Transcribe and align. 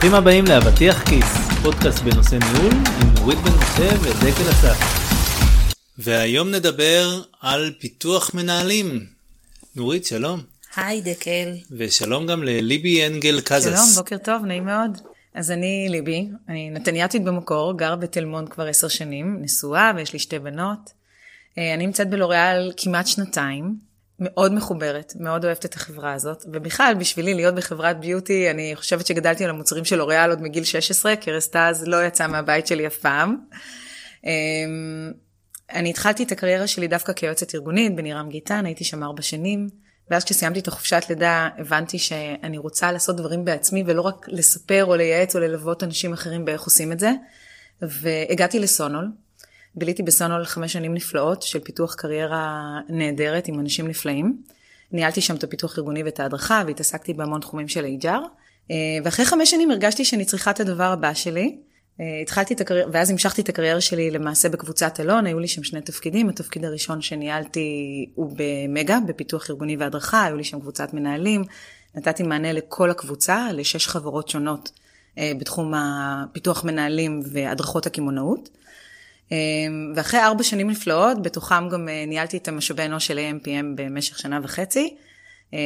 ברוכים 0.00 0.18
הבאים 0.18 0.44
לאבטיח 0.44 1.08
כיס, 1.08 1.36
פודקאסט 1.62 2.02
בנושא 2.02 2.34
ניהול 2.34 2.72
עם 2.72 3.14
נורית 3.14 3.38
בן 3.38 3.50
משה 3.50 3.88
ודקל 4.00 4.50
אסף. 4.50 4.78
והיום 5.98 6.50
נדבר 6.50 7.22
על 7.40 7.72
פיתוח 7.78 8.34
מנהלים. 8.34 9.06
נורית, 9.76 10.04
שלום. 10.04 10.40
היי 10.76 11.00
דקל. 11.00 11.48
ושלום 11.70 12.26
גם 12.26 12.42
לליבי 12.42 13.06
אנגל 13.06 13.40
קזס. 13.40 13.64
שלום, 13.64 13.88
בוקר 13.96 14.18
טוב, 14.18 14.44
נעים 14.44 14.66
מאוד. 14.66 14.98
אז 15.34 15.50
אני 15.50 15.86
ליבי, 15.90 16.28
אני 16.48 16.70
נתניאתית 16.70 17.24
במקור, 17.24 17.78
גרה 17.78 17.96
בתל 17.96 18.24
מונד 18.24 18.48
כבר 18.48 18.66
עשר 18.66 18.88
שנים, 18.88 19.38
נשואה 19.40 19.92
ויש 19.96 20.12
לי 20.12 20.18
שתי 20.18 20.38
בנות. 20.38 20.90
אה, 21.58 21.74
אני 21.74 21.86
נמצאת 21.86 22.10
בלוריאל 22.10 22.72
כמעט 22.76 23.06
שנתיים. 23.06 23.89
מאוד 24.20 24.52
מחוברת, 24.52 25.12
מאוד 25.20 25.44
אוהבת 25.44 25.64
את 25.64 25.74
החברה 25.74 26.12
הזאת, 26.12 26.44
ובכלל, 26.52 26.94
בשבילי 26.98 27.34
להיות 27.34 27.54
בחברת 27.54 28.00
ביוטי, 28.00 28.50
אני 28.50 28.72
חושבת 28.76 29.06
שגדלתי 29.06 29.44
על 29.44 29.50
המוצרים 29.50 29.84
של 29.84 29.96
לוריאל 29.96 30.30
עוד 30.30 30.42
מגיל 30.42 30.64
16, 30.64 31.16
קרסטאז 31.16 31.84
לא 31.86 32.04
יצא 32.04 32.26
מהבית 32.26 32.66
שלי 32.66 32.86
אף 32.86 32.96
פעם. 32.96 33.36
אמ, 34.24 35.12
אני 35.72 35.90
התחלתי 35.90 36.22
את 36.22 36.32
הקריירה 36.32 36.66
שלי 36.66 36.88
דווקא 36.88 37.12
כיועצת 37.12 37.54
ארגונית 37.54 37.96
בנירם 37.96 38.28
גיטן, 38.28 38.66
הייתי 38.66 38.84
שם 38.84 39.02
ארבע 39.02 39.22
שנים, 39.22 39.68
ואז 40.10 40.24
כשסיימתי 40.24 40.60
את 40.60 40.68
החופשת 40.68 41.02
לידה, 41.08 41.48
הבנתי 41.58 41.98
שאני 41.98 42.58
רוצה 42.58 42.92
לעשות 42.92 43.16
דברים 43.16 43.44
בעצמי, 43.44 43.84
ולא 43.86 44.02
רק 44.02 44.26
לספר 44.28 44.84
או 44.84 44.96
לייעץ 44.96 45.36
או 45.36 45.40
ללוות 45.40 45.82
אנשים 45.82 46.12
אחרים 46.12 46.44
באיך 46.44 46.62
עושים 46.62 46.92
את 46.92 47.00
זה. 47.00 47.12
והגעתי 47.82 48.58
לסונול, 48.58 49.08
ביליתי 49.74 50.02
בסונול 50.02 50.44
חמש 50.44 50.72
שנים 50.72 50.94
נפלאות 50.94 51.42
של 51.42 51.60
פיתוח 51.60 51.94
קריירה 51.94 52.78
נהדרת 52.88 53.48
עם 53.48 53.60
אנשים 53.60 53.88
נפלאים. 53.88 54.42
ניהלתי 54.92 55.20
שם 55.20 55.36
את 55.36 55.44
הפיתוח 55.44 55.78
הארגוני 55.78 56.02
ואת 56.02 56.20
ההדרכה 56.20 56.62
והתעסקתי 56.66 57.14
בהמון 57.14 57.40
תחומים 57.40 57.68
של 57.68 57.84
HR. 58.02 58.06
אה, 58.70 58.76
ואחרי 59.04 59.24
חמש 59.24 59.50
שנים 59.50 59.70
הרגשתי 59.70 60.04
שאני 60.04 60.24
צריכה 60.24 60.50
את 60.50 60.60
הדבר 60.60 60.84
הבא 60.92 61.14
שלי. 61.14 61.58
אה, 62.00 62.20
התחלתי 62.22 62.54
את 62.54 62.60
הקריירה, 62.60 62.90
ואז 62.92 63.10
המשכתי 63.10 63.42
את 63.42 63.48
הקריירה 63.48 63.80
שלי 63.80 64.10
למעשה 64.10 64.48
בקבוצת 64.48 65.00
אלון, 65.00 65.26
היו 65.26 65.38
לי 65.38 65.48
שם 65.48 65.62
שני 65.62 65.80
תפקידים, 65.80 66.28
התפקיד 66.28 66.64
הראשון 66.64 67.02
שניהלתי 67.02 68.10
הוא 68.14 68.36
במגה, 68.36 68.98
בפיתוח 69.06 69.50
ארגוני 69.50 69.76
והדרכה, 69.76 70.24
היו 70.24 70.36
לי 70.36 70.44
שם 70.44 70.60
קבוצת 70.60 70.94
מנהלים, 70.94 71.44
נתתי 71.94 72.22
מענה 72.22 72.52
לכל 72.52 72.90
הקבוצה, 72.90 73.48
לשש 73.52 73.86
חברות 73.86 74.28
שונות 74.28 74.70
אה, 75.18 75.32
בתחום 75.38 75.72
הפיתוח 75.76 76.64
מנהלים 76.64 77.20
והדרכות 77.32 77.86
הקמעונאות. 77.86 78.48
אמ, 79.32 79.92
ואחרי 79.96 80.20
ארבע 80.20 80.42
שנים 80.42 80.70
נפלאות, 80.70 81.22
בתוכם 81.22 81.68
גם 81.68 81.88
אה, 81.88 82.04
ניהלתי 82.06 82.36
את 82.36 82.48
המשאבי 82.48 82.84
אנוש 82.84 83.06
של 83.06 83.18
AMPM 83.18 83.64
במשך 83.74 84.18
שנה 84.18 84.40
וחצי, 84.42 84.96
אמ, 85.52 85.58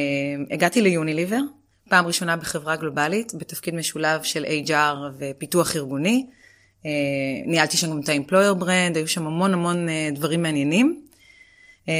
הגעתי 0.51 0.81
ליוניליבר, 0.81 1.39
פעם 1.89 2.07
ראשונה 2.07 2.37
בחברה 2.37 2.75
גלובלית, 2.75 3.33
בתפקיד 3.37 3.75
משולב 3.75 4.23
של 4.23 4.45
HR 4.45 4.95
ופיתוח 5.19 5.75
ארגוני. 5.75 6.25
אה, 6.85 6.91
ניהלתי 7.45 7.77
שם 7.77 7.89
גם 7.89 7.99
את 7.99 8.09
ה-employer 8.09 8.61
brand, 8.63 8.97
היו 8.97 9.07
שם 9.07 9.27
המון 9.27 9.53
המון 9.53 9.89
אה, 9.89 10.09
דברים 10.13 10.41
מעניינים. 10.41 11.01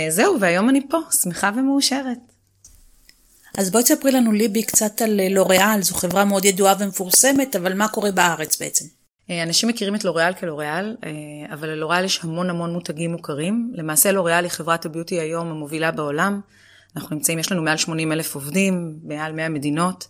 זהו, 0.10 0.40
והיום 0.40 0.70
אני 0.70 0.82
פה, 0.90 0.98
שמחה 1.22 1.52
ומאושרת. 1.58 2.18
אז 3.58 3.72
בואי 3.72 3.84
תספרי 3.84 4.12
לנו 4.12 4.32
ליבי 4.32 4.64
קצת 4.64 5.02
על 5.02 5.20
לוריאל, 5.30 5.82
זו 5.82 5.96
חברה 5.96 6.26
מאוד 6.26 6.46
ידועה 6.46 6.76
ומפורסמת, 6.80 7.56
אבל 7.56 7.74
מה 7.74 7.88
קורה 7.88 8.12
בארץ 8.12 8.62
בעצם? 8.62 8.86
אה, 9.30 9.44
אנשים 9.44 9.70
מכירים 9.70 9.96
את 9.96 10.04
לוריאל 10.04 10.34
כלוריאל, 10.34 10.96
אה, 11.04 11.54
אבל 11.54 11.70
ללוריאל 11.70 12.06
יש 12.06 12.24
המון 12.24 12.50
המון 12.50 12.74
מותגים 12.74 13.12
מוכרים. 13.12 13.72
למעשה 13.76 14.12
לוריאל 14.12 14.44
היא 14.44 14.52
חברת 14.52 14.86
הביוטי 14.86 15.20
היום 15.20 15.48
המובילה 15.48 15.92
בעולם. 15.92 16.42
אנחנו 16.96 17.16
נמצאים, 17.16 17.40
יש 17.40 17.52
לנו 17.52 17.62
מעל 17.62 17.78
80 17.78 18.12
אלף 18.12 18.36
עובדים, 18.36 19.00
מעל 19.04 19.32
100 19.32 19.50
מדינות. 19.50 20.08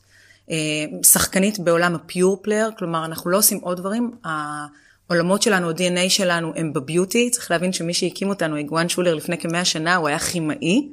אה, 0.51 0.55
שחקנית 1.03 1.59
בעולם 1.59 1.95
ה 1.95 2.04
pure 2.04 2.39
player, 2.43 2.69
כלומר 2.77 3.05
אנחנו 3.05 3.29
לא 3.29 3.37
עושים 3.37 3.57
עוד 3.57 3.77
דברים. 3.77 4.11
העולמות 4.23 5.41
שלנו, 5.41 5.69
ה-DNA 5.69 6.09
שלנו 6.09 6.53
הם 6.55 6.73
ב 6.73 6.80
beauty. 6.80 7.29
צריך 7.29 7.51
להבין 7.51 7.73
שמי 7.73 7.93
שהקים 7.93 8.29
אותנו, 8.29 8.55
יוג'ן 8.55 8.89
שולר 8.89 9.15
לפני 9.15 9.37
כמאה 9.37 9.65
שנה, 9.65 9.95
הוא 9.95 10.07
היה 10.07 10.19
כימאי. 10.19 10.89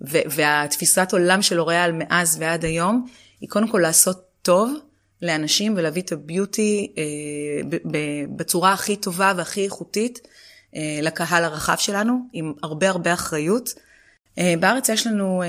והתפיסת 0.00 1.08
עולם 1.12 1.42
של 1.42 1.56
לוריאל 1.56 1.92
מאז 1.92 2.36
ועד 2.40 2.64
היום, 2.64 3.06
היא 3.40 3.48
קודם 3.48 3.68
כל 3.68 3.78
לעשות 3.78 4.24
טוב. 4.42 4.74
לאנשים 5.24 5.74
ולהביא 5.76 6.02
את 6.02 6.12
ה 6.12 6.23
beauty 6.23 6.92
אה, 6.98 7.78
בצורה 8.36 8.72
הכי 8.72 8.96
טובה 8.96 9.32
והכי 9.36 9.64
איכותית 9.64 10.20
אה, 10.76 10.98
לקהל 11.02 11.44
הרחב 11.44 11.76
שלנו, 11.78 12.18
עם 12.32 12.52
הרבה 12.62 12.88
הרבה 12.88 13.12
אחריות. 13.12 13.74
אה, 14.38 14.54
בארץ 14.60 14.88
יש 14.88 15.06
לנו 15.06 15.42
אה, 15.42 15.48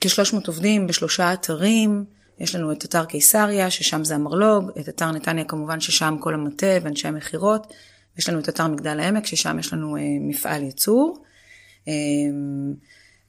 כ-300 0.00 0.46
עובדים 0.46 0.86
בשלושה 0.86 1.32
אתרים, 1.32 2.04
יש 2.38 2.54
לנו 2.54 2.72
את 2.72 2.84
אתר 2.84 3.04
קיסריה, 3.04 3.70
ששם 3.70 4.04
זה 4.04 4.14
המרלוג, 4.14 4.70
את 4.80 4.88
אתר 4.88 5.10
נתניה 5.10 5.44
כמובן, 5.44 5.80
ששם 5.80 6.16
כל 6.20 6.34
המטה 6.34 6.66
ואנשי 6.82 7.08
המכירות, 7.08 7.72
יש 8.18 8.28
לנו 8.28 8.38
את 8.38 8.48
אתר 8.48 8.66
מגדל 8.66 9.00
העמק, 9.00 9.26
ששם 9.26 9.58
יש 9.58 9.72
לנו 9.72 9.96
אה, 9.96 10.02
מפעל 10.20 10.62
ייצור. 10.62 11.24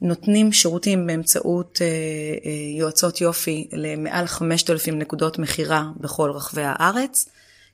נותנים 0.02 0.52
שירותים 0.52 1.08
באמצעות 1.08 1.80
אה, 1.82 1.88
אה, 1.88 2.52
יועצות 2.80 3.22
יופי 3.22 3.68
למעל 3.72 4.28
5,000 4.28 5.00
נקודות 5.00 5.40
מכירה 5.40 5.86
בכל 5.98 6.32
רחבי 6.32 6.62
הארץ. 6.66 7.30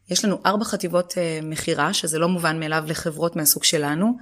יש 0.09 0.25
לנו 0.25 0.37
ארבע 0.45 0.65
חטיבות 0.65 1.13
אה, 1.17 1.39
מכירה, 1.43 1.93
שזה 1.93 2.19
לא 2.19 2.29
מובן 2.29 2.59
מאליו 2.59 2.83
לחברות 2.87 3.35
מהסוג 3.35 3.63
שלנו, 3.63 4.17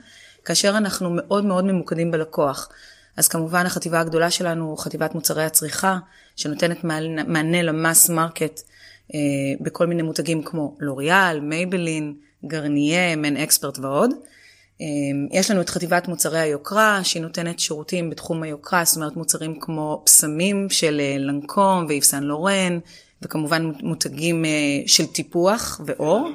כאשר 0.46 0.78
אנחנו 0.78 1.10
מאוד 1.10 1.46
מאוד 1.46 1.66
ממוקדים 1.66 2.12
בלקוח. 2.12 2.70
אז 3.18 3.28
כמובן 3.28 3.66
החטיבה 3.66 4.00
הגדולה 4.00 4.32
שלנו, 4.32 4.78
חטיבת 4.78 5.16
מוצרי 5.16 5.44
הצריכה, 5.44 5.98
שנותנת 6.36 6.84
מענה 7.28 7.62
ל 7.62 7.71
mass 7.71 8.09
market 8.09 8.62
בכל 9.62 9.88
מיני 9.88 10.02
מותגים 10.02 10.44
כמו 10.44 10.78
לוריאל, 10.80 11.40
מייבלין, 11.40 12.16
גרנייה, 12.46 13.16
Men 13.16 13.38
Expert 13.38 13.80
ועוד. 13.80 14.12
אמ, 14.81 15.28
יש 15.31 15.52
לנו 15.52 15.62
את 15.62 15.69
חטיבת 15.69 16.08
מוצרי 16.08 16.40
היוקרה, 16.40 17.03
שהיא 17.03 17.22
נותנת 17.22 17.59
שירותים 17.59 18.09
בתחום 18.09 18.44
היוקרה, 18.44 18.86
זאת 18.86 18.96
אומרת 18.96 19.16
מוצרים 19.16 19.59
כמו 19.59 20.02
פסמים 20.06 20.69
של 20.69 21.00
אה, 21.00 21.18
לנקום 21.18 21.86
ואיב 21.90 22.12
סן 22.12 22.24
לורן, 22.24 22.80
וכמובן 23.22 23.72
מותגים 23.81 24.46
אה, 24.46 24.50
של 24.88 25.06
טיפוח 25.06 25.81
ואור. 25.86 26.30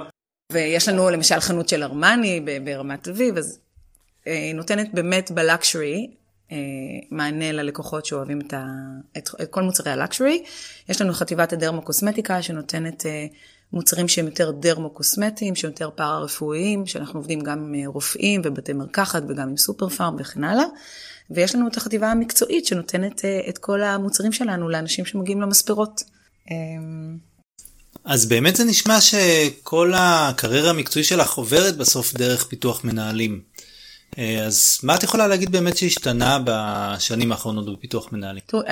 ויש 0.53 0.89
לנו 0.89 1.11
למשל 1.11 1.41
חנות 1.41 1.69
של 1.69 1.83
ארמני 1.83 2.41
ברמת 2.65 3.09
אביב, 3.09 3.39
אז 3.39 3.59
אה, 4.27 4.33
היא 4.33 4.55
נותנת 4.55 4.95
באמת 4.95 5.31
בלקשורי 5.31 6.11
מענה 7.11 7.53
ללקוחות 7.53 8.07
שאוהבים 8.07 8.41
את, 8.41 8.55
ה, 8.55 8.67
את, 9.19 9.29
כל 9.51 9.63
מוצרי 9.63 9.93
הלקשורי. 9.93 10.45
יש 10.89 11.01
לנו 11.01 11.13
חטיבת 11.13 11.53
הדרמוקוסמטיקה 11.53 12.43
שנותנת 12.43 13.07
מוצרים 13.73 14.09
שהם 14.09 14.27
יותר 14.27 14.51
דרמו-קוסמטיים, 14.51 15.55
שהם 15.55 15.71
יותר 15.71 15.91
פארה-רפואיים, 15.91 16.87
שאנחנו 16.87 17.19
עובדים 17.19 17.41
גם 17.41 17.59
עם 17.59 17.75
אה, 17.75 17.87
רופאים 17.87 18.43
ובתי 18.45 18.73
מרקחת 18.73 19.23
וגם 19.29 19.49
עם 19.49 19.57
סופר 19.57 19.89
פארם 19.89 20.17
וכן 20.19 20.45
הלאה. 20.45 20.65
ויש 21.31 21.55
לנו 21.55 21.69
את 21.69 21.77
החטיבה 21.77 22.11
המקצועית 22.11 22.67
שנותנת 22.67 23.25
אה, 23.25 23.41
את 23.49 23.59
כל 23.59 23.83
המוצרים 23.83 24.33
שלנו 24.33 24.69
לאנשים 24.69 25.05
שמגיעים 25.05 25.41
למספרות. 25.41 26.03
אמ, 26.51 27.17
אז 28.05 28.27
באמת 28.27 28.57
זה 28.57 28.65
נשמע 28.65 29.01
שכל 29.01 29.93
הקריירה 29.97 30.71
המקצועית 30.71 31.07
שלך 31.07 31.33
עוברת 31.33 31.77
בסוף 31.77 32.15
דרך 32.15 32.45
פיתוח 32.45 32.85
מנהלים. 32.85 33.41
אה, 34.19 34.45
אז 34.47 34.79
מה 34.83 34.95
את 34.95 35.03
יכולה 35.03 35.27
להגיד 35.27 35.53
באמת 35.53 35.77
שהשתנה 35.77 36.39
בשנים 36.45 37.33
האחרונות 37.33 37.79
בפיתוח 37.79 38.13
מנהלים? 38.13 38.43
תראו, 38.47 38.63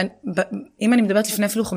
אם 0.80 0.92
אני 0.92 1.02
מדברת 1.02 1.28
לפני 1.28 1.46
אפילו 1.46 1.64
15-20 1.64 1.68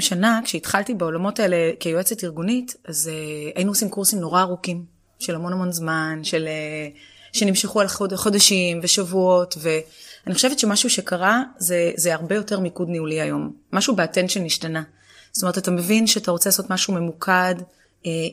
שנה, 0.00 0.40
כשהתחלתי 0.44 0.94
בעולמות 0.94 1.40
האלה 1.40 1.56
כיועצת 1.80 2.24
ארגונית, 2.24 2.74
אז 2.88 3.10
uh, 3.12 3.52
היינו 3.56 3.70
עושים 3.70 3.88
קורסים 3.88 4.18
נורא 4.18 4.42
ארוכים, 4.42 4.84
של 5.18 5.34
המון 5.34 5.52
המון 5.52 5.72
זמן, 5.72 6.20
של, 6.22 6.48
uh, 6.48 7.38
שנמשכו 7.38 7.80
על 7.80 7.88
חוד, 7.88 8.14
חודשים 8.14 8.80
ושבועות, 8.82 9.54
ואני 9.60 10.34
חושבת 10.34 10.58
שמשהו 10.58 10.90
שקרה 10.90 11.42
זה, 11.58 11.90
זה 11.96 12.14
הרבה 12.14 12.34
יותר 12.34 12.60
מיקוד 12.60 12.88
ניהולי 12.88 13.20
היום. 13.20 13.52
משהו 13.72 13.96
באטנשן 13.96 14.44
השתנה. 14.44 14.82
זאת 15.32 15.42
אומרת, 15.42 15.58
אתה 15.58 15.70
מבין 15.70 16.06
שאתה 16.06 16.30
רוצה 16.30 16.48
לעשות 16.48 16.70
משהו 16.70 16.94
ממוקד, 16.94 17.54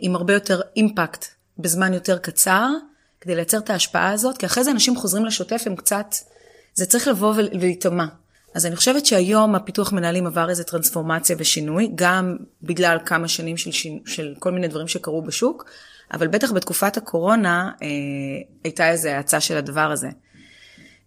עם 0.01 0.15
הרבה 0.15 0.33
יותר 0.33 0.61
אימפקט 0.75 1.25
בזמן 1.59 1.93
יותר 1.93 2.17
קצר, 2.17 2.69
כדי 3.21 3.35
לייצר 3.35 3.57
את 3.57 3.69
ההשפעה 3.69 4.11
הזאת, 4.11 4.37
כי 4.37 4.45
אחרי 4.45 4.63
זה 4.63 4.71
אנשים 4.71 4.95
חוזרים 4.95 5.25
לשוטף, 5.25 5.63
הם 5.65 5.75
קצת, 5.75 6.15
זה 6.73 6.85
צריך 6.85 7.07
לבוא 7.07 7.33
ולהיטמע. 7.37 8.05
אז 8.55 8.65
אני 8.65 8.75
חושבת 8.75 9.05
שהיום 9.05 9.55
הפיתוח 9.55 9.93
מנהלים 9.93 10.27
עבר 10.27 10.49
איזה 10.49 10.63
טרנספורמציה 10.63 11.35
ושינוי, 11.39 11.91
גם 11.95 12.37
בגלל 12.63 12.97
כמה 13.05 13.27
שנים 13.27 13.57
של, 13.57 13.71
שינו, 13.71 13.99
של 14.05 14.35
כל 14.39 14.51
מיני 14.51 14.67
דברים 14.67 14.87
שקרו 14.87 15.21
בשוק, 15.21 15.65
אבל 16.13 16.27
בטח 16.27 16.51
בתקופת 16.51 16.97
הקורונה 16.97 17.71
אה, 17.81 17.87
הייתה 18.63 18.89
איזו 18.89 19.09
האצה 19.09 19.39
של 19.39 19.57
הדבר 19.57 19.91
הזה. 19.91 20.09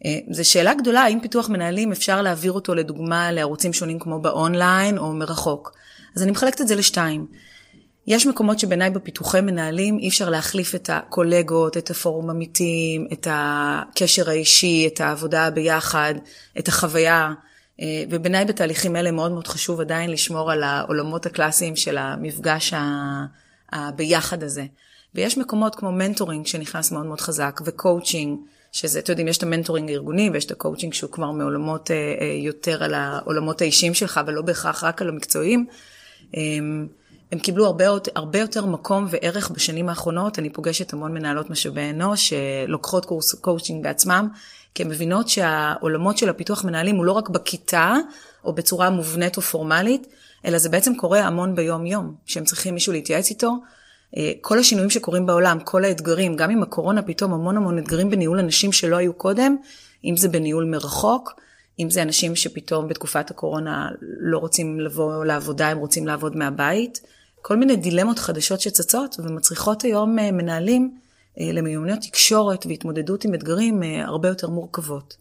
אה, 0.04 0.18
זו 0.30 0.50
שאלה 0.50 0.74
גדולה, 0.74 1.00
האם 1.00 1.20
פיתוח 1.20 1.48
מנהלים 1.48 1.92
אפשר 1.92 2.22
להעביר 2.22 2.52
אותו 2.52 2.74
לדוגמה 2.74 3.32
לערוצים 3.32 3.72
שונים 3.72 3.98
כמו 3.98 4.20
באונליין 4.20 4.98
או 4.98 5.12
מרחוק. 5.12 5.72
אז 6.16 6.22
אני 6.22 6.30
מחלקת 6.30 6.60
את 6.60 6.68
זה 6.68 6.74
לשתיים. 6.74 7.26
יש 8.06 8.26
מקומות 8.26 8.58
שבעיניי 8.58 8.90
בפיתוחי 8.90 9.40
מנהלים 9.40 9.98
אי 9.98 10.08
אפשר 10.08 10.30
להחליף 10.30 10.74
את 10.74 10.90
הקולגות, 10.92 11.76
את 11.76 11.90
הפורום 11.90 12.30
עמיתים, 12.30 13.06
את 13.12 13.26
הקשר 13.30 14.30
האישי, 14.30 14.88
את 14.94 15.00
העבודה 15.00 15.50
ביחד, 15.50 16.14
את 16.58 16.68
החוויה 16.68 17.32
אה, 17.80 18.04
ובעיניי 18.10 18.44
בתהליכים 18.44 18.96
אלה 18.96 19.10
מאוד 19.10 19.32
מאוד 19.32 19.46
חשוב 19.46 19.80
עדיין 19.80 20.10
לשמור 20.10 20.52
על 20.52 20.62
העולמות 20.62 21.26
הקלאסיים 21.26 21.76
של 21.76 21.98
המפגש 21.98 22.74
הביחד 23.72 24.42
הזה. 24.42 24.64
ויש 25.14 25.38
מקומות 25.38 25.74
כמו 25.74 25.92
mentoring 25.92 26.46
שנכנס 26.46 26.92
מאוד 26.92 27.06
מאוד 27.06 27.20
חזק, 27.20 27.60
וקואוצ'ינג, 27.64 28.38
שזה, 28.72 28.98
אתם 28.98 29.12
יודעים, 29.12 29.28
יש 29.28 29.38
את 29.38 29.42
ה 29.42 29.47
mentoring 29.47 29.90
הארגוני 29.90 30.30
ויש 30.30 30.44
את 30.44 30.50
הקואוצ'ינג 30.50 30.94
שהוא 30.94 31.10
כבר 31.10 31.30
מעולמות 31.30 31.90
אה, 31.90 31.96
אה, 31.96 32.26
יותר 32.26 32.84
על 32.84 32.94
העולמות 32.94 33.60
האישיים 33.60 33.94
שלך, 33.94 34.20
ולא 34.26 34.42
בהכרח 34.42 34.84
רק 34.84 35.02
על 35.02 35.08
המקצועיים. 35.08 35.66
הם 37.32 37.38
קיבלו 37.38 37.66
הרבה, 37.66 37.84
הרבה 38.14 38.38
יותר 38.38 38.66
מקום 38.66 39.06
וערך 39.10 39.50
בשנים 39.50 39.88
האחרונות. 39.88 40.38
אני 40.38 40.50
פוגשת 40.50 40.92
המון 40.92 41.14
מנהלות 41.14 41.50
משאבי 41.50 41.90
אנוש 41.90 42.32
שלוקחות 42.32 43.04
קורס 43.04 43.34
קואוצ'ינג 43.34 43.84
בעצמם, 43.84 44.28
כי 44.74 44.82
הן 44.82 44.88
מבינות 44.88 45.28
שהעולמות 45.28 46.18
של 46.18 46.28
הפיתוח 46.28 46.64
מנהלים 46.64 46.96
הוא 46.96 47.04
לא 47.04 47.12
רק 47.12 47.28
בכיתה, 47.28 47.94
או 48.44 48.52
בצורה 48.52 48.90
מובנית 48.90 49.36
או 49.36 49.42
פורמלית, 49.42 50.06
אלא 50.44 50.58
זה 50.58 50.68
בעצם 50.68 50.94
קורה 50.94 51.20
המון 51.20 51.54
ביום-יום, 51.54 52.14
שהם 52.26 52.44
צריכים 52.44 52.74
מישהו 52.74 52.92
להתייעץ 52.92 53.30
איתו. 53.30 53.56
אה, 54.16 54.32
כל 54.40 54.58
השינויים 54.58 54.90
שקורים 54.90 55.26
בעולם, 55.26 55.58
כל 55.64 55.84
האתגרים, 55.84 56.36
גם 56.36 56.50
עם 56.50 56.62
הקורונה 56.62 57.02
פתאום 57.02 57.32
המון 57.32 57.56
המון 57.56 57.78
אתגרים 57.78 58.10
בניהול 58.10 58.38
אנשים 58.38 58.72
שלא 58.72 58.96
היו 58.96 59.12
קודם, 59.12 59.56
אם 60.04 60.16
זה 60.16 60.28
בניהול 60.28 60.64
מרחוק, 60.64 61.40
אם 61.78 61.90
זה 61.90 62.02
אנשים 62.02 62.36
שפתאום 62.36 62.88
בתקופת 62.88 63.30
הקורונה 63.30 63.88
לא 64.20 64.38
רוצים 64.38 64.80
לבוא 64.80 65.24
לעבודה, 65.24 65.68
הם 65.68 65.78
רוצים 65.78 66.06
לעבוד 66.06 66.36
מהבית. 66.36 67.00
כל 67.42 67.56
מיני 67.56 67.76
דילמות 67.76 68.18
חדשות 68.18 68.60
שצצות 68.60 69.16
ומצריכות 69.20 69.82
היום 69.82 70.18
אה, 70.18 70.32
מנהלים 70.32 70.94
אה, 71.40 71.52
למיומנויות 71.52 72.00
תקשורת 72.00 72.66
והתמודדות 72.66 73.24
עם 73.24 73.34
אתגרים 73.34 73.82
אה, 73.82 74.04
הרבה 74.04 74.28
יותר 74.28 74.48
מורכבות. 74.48 75.16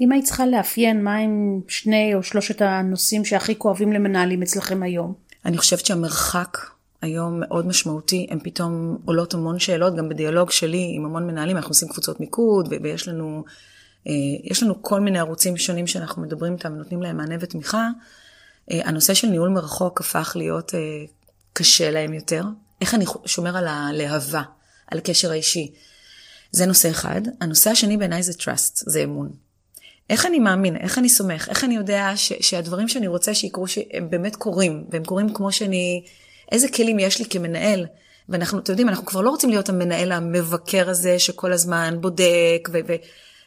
אם 0.00 0.12
היית 0.12 0.24
צריכה 0.24 0.46
לאפיין 0.46 1.04
מה 1.04 1.16
הם 1.16 1.60
שני 1.68 2.14
או 2.14 2.22
שלושת 2.22 2.62
הנושאים 2.62 3.24
שהכי 3.24 3.58
כואבים 3.58 3.92
למנהלים 3.92 4.42
אצלכם 4.42 4.82
היום? 4.82 5.14
אני 5.44 5.58
חושבת 5.58 5.86
שהמרחק 5.86 6.58
היום 7.02 7.40
מאוד 7.40 7.66
משמעותי, 7.66 8.26
הם 8.30 8.38
פתאום 8.40 8.98
עולות 9.04 9.34
המון 9.34 9.58
שאלות, 9.58 9.96
גם 9.96 10.08
בדיאלוג 10.08 10.50
שלי 10.50 10.92
עם 10.96 11.04
המון 11.04 11.26
מנהלים, 11.26 11.56
אנחנו 11.56 11.70
עושים 11.70 11.88
קבוצות 11.88 12.20
מיקוד 12.20 12.68
ויש 12.82 13.08
לנו, 13.08 13.44
יש 14.44 14.62
לנו 14.62 14.82
כל 14.82 15.00
מיני 15.00 15.18
ערוצים 15.18 15.56
שונים 15.56 15.86
שאנחנו 15.86 16.22
מדברים 16.22 16.52
איתם 16.52 16.72
ונותנים 16.72 17.02
להם 17.02 17.16
מענה 17.16 17.34
ותמיכה. 17.40 17.88
הנושא 18.70 19.14
של 19.14 19.28
ניהול 19.28 19.48
מרחוק 19.48 20.00
הפך 20.00 20.32
להיות 20.36 20.72
קשה 21.58 21.90
להם 21.90 22.12
יותר, 22.12 22.42
איך 22.80 22.94
אני 22.94 23.04
שומר 23.26 23.56
על 23.56 23.66
הלהבה, 23.68 24.42
על 24.86 24.98
הקשר 24.98 25.30
האישי. 25.30 25.72
זה 26.52 26.66
נושא 26.66 26.90
אחד. 26.90 27.20
הנושא 27.40 27.70
השני 27.70 27.96
בעיניי 27.96 28.22
זה 28.22 28.32
trust, 28.32 28.82
זה 28.86 29.04
אמון. 29.04 29.32
איך 30.10 30.26
אני 30.26 30.38
מאמין, 30.38 30.76
איך 30.76 30.98
אני 30.98 31.08
סומך, 31.08 31.48
איך 31.48 31.64
אני 31.64 31.76
יודע 31.76 32.12
ש, 32.16 32.32
שהדברים 32.40 32.88
שאני 32.88 33.06
רוצה 33.06 33.34
שיקרו, 33.34 33.68
שהם 33.68 34.10
באמת 34.10 34.36
קורים, 34.36 34.84
והם 34.90 35.04
קורים 35.04 35.34
כמו 35.34 35.52
שאני, 35.52 36.04
איזה 36.52 36.68
כלים 36.68 36.98
יש 36.98 37.18
לי 37.18 37.24
כמנהל. 37.24 37.86
ואנחנו, 38.28 38.58
אתם 38.58 38.72
יודעים, 38.72 38.88
אנחנו 38.88 39.06
כבר 39.06 39.20
לא 39.20 39.30
רוצים 39.30 39.50
להיות 39.50 39.68
המנהל 39.68 40.12
המבקר 40.12 40.90
הזה 40.90 41.18
שכל 41.18 41.52
הזמן 41.52 41.98
בודק, 42.00 42.68
ו, 42.72 42.78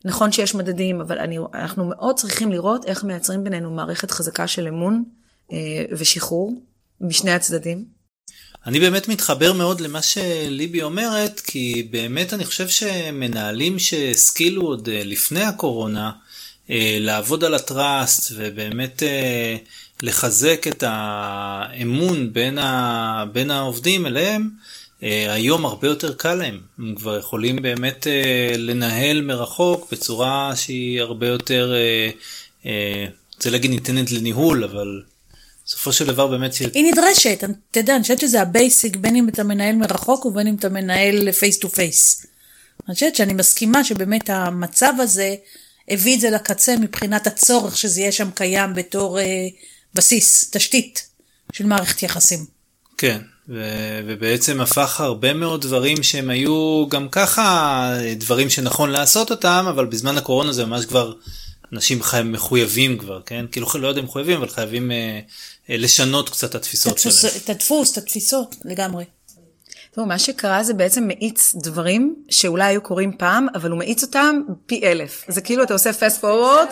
ונכון 0.05 0.31
שיש 0.31 0.55
מדדים, 0.55 1.01
אבל 1.01 1.19
אני, 1.19 1.37
אנחנו 1.53 1.85
מאוד 1.85 2.15
צריכים 2.15 2.51
לראות 2.51 2.85
איך 2.85 3.03
מייצרים 3.03 3.43
בינינו 3.43 3.71
מערכת 3.71 4.11
חזקה 4.11 4.47
של 4.47 4.67
אמון 4.67 5.03
אה, 5.51 5.57
ושחרור 5.91 6.53
משני 7.01 7.31
הצדדים. 7.31 8.00
אני 8.65 8.79
באמת 8.79 9.07
מתחבר 9.07 9.53
מאוד 9.53 9.81
למה 9.81 10.01
שליבי 10.01 10.81
אומרת, 10.81 11.39
כי 11.39 11.87
באמת 11.91 12.33
אני 12.33 12.45
חושב 12.45 12.67
שמנהלים 12.67 13.79
שהשכילו 13.79 14.61
עוד 14.61 14.89
אה, 14.89 15.01
לפני 15.03 15.43
הקורונה 15.43 16.11
אה, 16.69 16.97
לעבוד 16.99 17.43
על 17.43 17.53
הטראסט 17.53 18.31
ובאמת 18.35 19.03
אה, 19.03 19.55
לחזק 20.01 20.67
את 20.67 20.83
האמון 20.87 22.33
בין, 22.33 22.57
ה... 22.57 23.25
בין 23.31 23.51
העובדים 23.51 24.05
אליהם, 24.05 24.49
היום 25.29 25.65
הרבה 25.65 25.87
יותר 25.87 26.13
קל 26.13 26.33
להם. 26.33 26.59
הם 26.79 26.95
כבר 26.95 27.17
יכולים 27.17 27.61
באמת 27.61 28.07
לנהל 28.57 29.21
מרחוק 29.21 29.91
בצורה 29.91 30.51
שהיא 30.55 31.01
הרבה 31.01 31.27
יותר, 31.27 31.73
רוצה 33.35 33.49
להגיד 33.49 33.71
ניתנת 33.71 34.11
לניהול, 34.11 34.63
אבל 34.63 35.01
בסופו 35.65 35.93
של 35.93 36.07
דבר 36.07 36.27
באמת... 36.27 36.53
היא 36.73 36.91
נדרשת, 36.91 37.43
אתה 37.71 37.79
יודע, 37.79 37.95
אני 37.95 38.01
חושבת 38.01 38.19
שזה 38.19 38.41
ה 38.41 38.49
basic, 38.49 38.95
בין 38.95 39.15
אם 39.15 39.29
אתה 39.29 39.43
מנהל 39.43 39.75
מרחוק 39.75 40.25
ובין 40.25 40.47
אם 40.47 40.55
אתה 40.55 40.69
מנהל 40.69 41.31
face 41.31 41.59
to 41.59 41.69
face. 41.69 42.25
אני 42.87 42.93
חושבת 42.93 43.15
שאני 43.15 43.33
מסכימה 43.33 43.83
שבאמת 43.83 44.29
המצב 44.29 44.93
הזה 44.99 45.35
הביא 45.89 46.15
את 46.15 46.19
זה 46.19 46.29
לקצה 46.29 46.75
מבחינת 46.77 47.27
הצורך 47.27 47.77
שזה 47.77 48.01
יהיה 48.01 48.11
שם 48.11 48.29
קיים 48.31 48.73
בתור 48.73 49.19
אה, 49.19 49.25
בסיס, 49.93 50.49
תשתית 50.51 51.07
של 51.53 51.65
מערכת 51.65 52.03
יחסים. 52.03 52.45
כן, 52.97 53.17
ו- 53.49 54.01
ובעצם 54.07 54.61
הפך 54.61 55.01
הרבה 55.01 55.33
מאוד 55.33 55.61
דברים 55.61 56.03
שהם 56.03 56.29
היו 56.29 56.85
גם 56.89 57.09
ככה 57.09 57.93
דברים 58.15 58.49
שנכון 58.49 58.89
לעשות 58.89 59.31
אותם, 59.31 59.65
אבל 59.69 59.85
בזמן 59.85 60.17
הקורונה 60.17 60.53
זה 60.53 60.65
ממש 60.65 60.85
כבר 60.85 61.13
אנשים 61.73 62.03
חיים 62.03 62.31
מחויבים 62.31 62.97
כבר, 62.97 63.21
כן? 63.25 63.45
כאילו 63.51 63.67
לא 63.79 63.87
יודע 63.87 63.99
אם 63.99 64.05
מחויבים, 64.05 64.37
אבל 64.37 64.49
חייבים 64.49 64.91
אה, 64.91 65.19
אה, 65.69 65.77
לשנות 65.77 66.29
קצת 66.29 66.49
את 66.49 66.55
התפיסות 66.55 66.93
התפוס, 66.97 67.21
שלהם. 67.21 67.33
את 67.43 67.49
הדפוס, 67.49 67.91
את 67.91 67.97
התפיסות, 67.97 68.55
לגמרי. 68.65 69.05
טוב, 69.95 70.07
מה 70.07 70.19
שקרה 70.19 70.63
זה 70.63 70.73
בעצם 70.73 71.07
מאיץ 71.07 71.55
דברים 71.55 72.15
שאולי 72.29 72.63
היו 72.63 72.81
קורים 72.81 73.17
פעם, 73.17 73.47
אבל 73.55 73.69
הוא 73.69 73.79
מאיץ 73.79 74.03
אותם 74.03 74.41
פי 74.65 74.81
אלף. 74.83 75.25
זה 75.27 75.41
כאילו 75.41 75.63
אתה 75.63 75.73
עושה 75.73 75.93
פסט 75.93 76.21
פורוורד, 76.21 76.67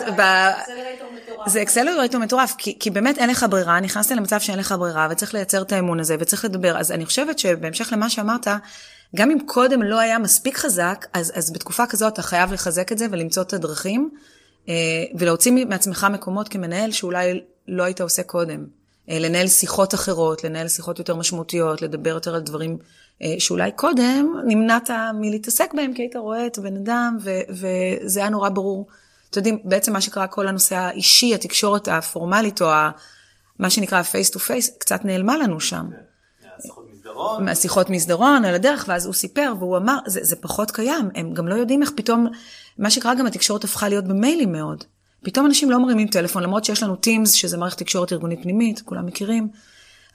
זה 1.46 1.62
אקסלרטור 1.62 2.20
מטורף, 2.20 2.54
כי, 2.58 2.78
כי 2.80 2.90
באמת 2.90 3.18
אין 3.18 3.30
לך 3.30 3.46
ברירה, 3.50 3.80
נכנסת 3.80 4.10
למצב 4.10 4.40
שאין 4.40 4.58
לך 4.58 4.74
ברירה, 4.78 5.08
וצריך 5.10 5.34
לייצר 5.34 5.62
את 5.62 5.72
האמון 5.72 6.00
הזה, 6.00 6.16
וצריך 6.20 6.44
לדבר. 6.44 6.78
אז 6.78 6.92
אני 6.92 7.06
חושבת 7.06 7.38
שבהמשך 7.38 7.88
למה 7.92 8.10
שאמרת, 8.10 8.46
גם 9.16 9.30
אם 9.30 9.38
קודם 9.46 9.82
לא 9.82 9.98
היה 9.98 10.18
מספיק 10.18 10.56
חזק, 10.56 11.06
אז, 11.12 11.32
אז 11.34 11.52
בתקופה 11.52 11.86
כזאת 11.86 12.12
אתה 12.12 12.22
חייב 12.22 12.52
לחזק 12.52 12.92
את 12.92 12.98
זה 12.98 13.06
ולמצוא 13.10 13.42
את 13.42 13.52
הדרכים, 13.52 14.10
ולהוציא 15.14 15.52
מעצמך 15.52 16.06
מקומות 16.12 16.48
כמנהל 16.48 16.90
שאולי 16.92 17.40
לא 17.68 17.82
היית 17.82 18.00
עושה 18.00 18.22
קודם. 18.22 18.66
אה, 19.10 19.18
לנהל 19.18 19.48
שיחות 19.48 19.94
אחרות, 19.94 20.44
לנהל 20.44 20.68
שיחות 20.68 20.98
יותר 20.98 21.14
משמעותיות, 21.16 21.82
לדבר 21.82 22.10
יותר 22.10 22.34
על 22.34 22.40
דברים 22.40 22.78
אה, 23.22 23.34
שאולי 23.38 23.70
קודם 23.76 24.34
נמנעת 24.46 24.90
מלהתעסק 25.14 25.74
בהם, 25.74 25.94
כי 25.94 26.02
היית 26.02 26.16
רואה 26.16 26.46
את 26.46 26.58
הבן 26.58 26.76
אדם, 26.76 27.16
ו- 27.20 27.40
וזה 27.48 28.20
היה 28.20 28.28
נורא 28.28 28.48
ברור. 28.48 28.86
אתם 29.30 29.38
יודעים, 29.38 29.58
בעצם 29.64 29.92
מה 29.92 30.00
שקרה, 30.00 30.26
כל 30.26 30.48
הנושא 30.48 30.76
האישי, 30.76 31.34
התקשורת 31.34 31.88
הפורמלית, 31.88 32.62
או 32.62 32.66
ה- 32.66 32.90
מה 33.58 33.70
שנקרא 33.70 33.98
ה-face 33.98 34.34
to 34.34 34.38
face, 34.38 34.78
קצת 34.78 35.04
נעלמה 35.04 35.36
לנו 35.36 35.60
שם. 35.60 35.86
מהשיחות 37.40 37.90
מסדרון 37.90 38.44
על 38.44 38.54
הדרך, 38.54 38.84
ואז 38.88 39.06
הוא 39.06 39.14
סיפר 39.14 39.52
והוא 39.58 39.76
אמר, 39.76 39.98
זה, 40.06 40.20
זה 40.22 40.36
פחות 40.36 40.70
קיים, 40.70 41.10
הם 41.14 41.34
גם 41.34 41.48
לא 41.48 41.54
יודעים 41.54 41.82
איך 41.82 41.92
פתאום, 41.96 42.26
מה 42.78 42.90
שקרה 42.90 43.14
גם 43.14 43.26
התקשורת 43.26 43.64
הפכה 43.64 43.88
להיות 43.88 44.04
במיילים 44.04 44.52
מאוד. 44.52 44.84
פתאום 45.24 45.46
אנשים 45.46 45.70
לא 45.70 45.80
מרימים 45.80 46.08
טלפון, 46.08 46.42
למרות 46.42 46.64
שיש 46.64 46.82
לנו 46.82 46.94
Teams, 46.94 47.28
שזה 47.28 47.56
מערכת 47.56 47.78
תקשורת 47.78 48.12
ארגונית 48.12 48.42
פנימית, 48.42 48.80
כולם 48.80 49.06
מכירים, 49.06 49.48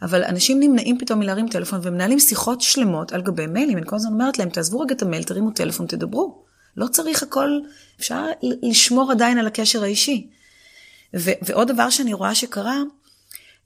אבל 0.01 0.23
אנשים 0.23 0.59
נמנעים 0.59 0.97
פתאום 0.99 1.19
מלהרים 1.19 1.47
טלפון 1.49 1.79
ומנהלים 1.83 2.19
שיחות 2.19 2.61
שלמות 2.61 3.11
על 3.11 3.21
גבי 3.21 3.47
מיילים. 3.47 3.77
אני 3.77 3.85
כל 3.85 3.95
הזמן 3.95 4.11
אומרת 4.11 4.39
להם, 4.39 4.49
תעזבו 4.49 4.79
רגע 4.79 4.95
את 4.95 5.01
המייל, 5.01 5.23
תרימו 5.23 5.51
טלפון, 5.51 5.87
תדברו. 5.87 6.43
לא 6.77 6.87
צריך 6.87 7.23
הכל, 7.23 7.59
אפשר 7.99 8.25
לשמור 8.43 9.11
עדיין 9.11 9.37
על 9.37 9.47
הקשר 9.47 9.83
האישי. 9.83 10.27
ו- 11.15 11.31
ועוד 11.41 11.67
דבר 11.67 11.89
שאני 11.89 12.13
רואה 12.13 12.35
שקרה, 12.35 12.81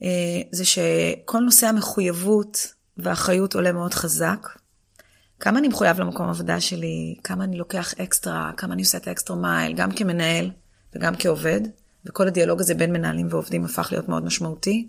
אה, 0.03 0.07
זה 0.51 0.65
שכל 0.65 1.39
נושא 1.39 1.67
המחויבות 1.67 2.73
והאחריות 3.03 3.55
עולה 3.55 3.71
מאוד 3.71 3.93
חזק. 3.93 4.47
כמה 5.39 5.59
אני 5.59 5.67
מחויב 5.67 5.99
למקום 5.99 6.29
עבודה 6.29 6.61
שלי, 6.61 7.15
כמה 7.23 7.43
אני 7.43 7.57
לוקח 7.57 7.93
אקסטרה, 7.93 8.51
כמה 8.57 8.73
אני 8.73 8.81
עושה 8.81 8.97
את 8.97 9.07
ה 9.07 9.12
extra 9.12 9.35
mile, 9.35 9.73
גם 9.73 9.91
כמנהל. 9.91 10.51
וגם 10.95 11.13
כעובד, 11.19 11.61
וכל 12.05 12.27
הדיאלוג 12.27 12.59
הזה 12.59 12.73
בין 12.73 12.93
מנהלים 12.93 13.27
ועובדים 13.29 13.65
הפך 13.65 13.87
להיות 13.91 14.09
מאוד 14.09 14.25
משמעותי. 14.25 14.87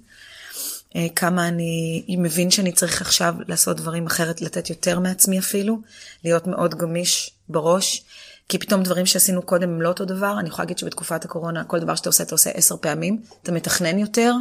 אה, 0.97 1.07
כמה 1.17 1.49
אני 1.49 2.17
מבין 2.19 2.51
שאני 2.51 2.73
צריך 2.73 3.01
עכשיו 3.01 3.35
לעשות 3.49 3.77
דברים 3.77 4.07
אחרת, 4.07 4.41
לתת 4.41 4.71
יותר 4.71 4.99
מעצמי 4.99 5.39
אפילו, 5.39 5.79
להיות 6.25 6.47
מאוד 6.47 6.75
גמיש 6.75 7.31
בראש, 7.49 8.05
כי 8.49 8.59
פתאום 8.59 8.83
דברים 8.83 9.07
שעשינו 9.07 9.43
קודם 9.43 9.69
הם 9.69 9.83
לא 9.83 9.89
אותו 9.89 10.05
דבר. 10.05 10.37
אני 10.41 10.49
יכולה 10.49 10.65
להגיד 10.65 10.79
שבתקופת 10.79 11.25
הקורונה, 11.25 11.65
כל 11.65 11.79
דבר 11.79 11.95
שאתה 11.95 12.09
עושה, 12.09 12.25
אתה 12.25 12.35
עושה 12.35 12.51
עשר 12.51 12.77
פעמים, 12.77 13.23
אתה 13.43 13.53
מתכנן 13.53 13.99
יותר, 13.99 14.33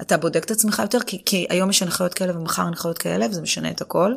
אתה 0.00 0.16
בודק 0.16 0.44
את 0.44 0.50
עצמך 0.50 0.78
יותר, 0.78 0.98
כי, 1.06 1.22
כי 1.26 1.46
היום 1.50 1.70
יש 1.70 1.82
הנחיות 1.82 2.14
כאלה 2.14 2.38
ומחר 2.38 2.62
הנחיות 2.62 2.98
כאלה, 2.98 3.26
וזה 3.30 3.42
משנה 3.42 3.70
את 3.70 3.80
הכל. 3.80 4.14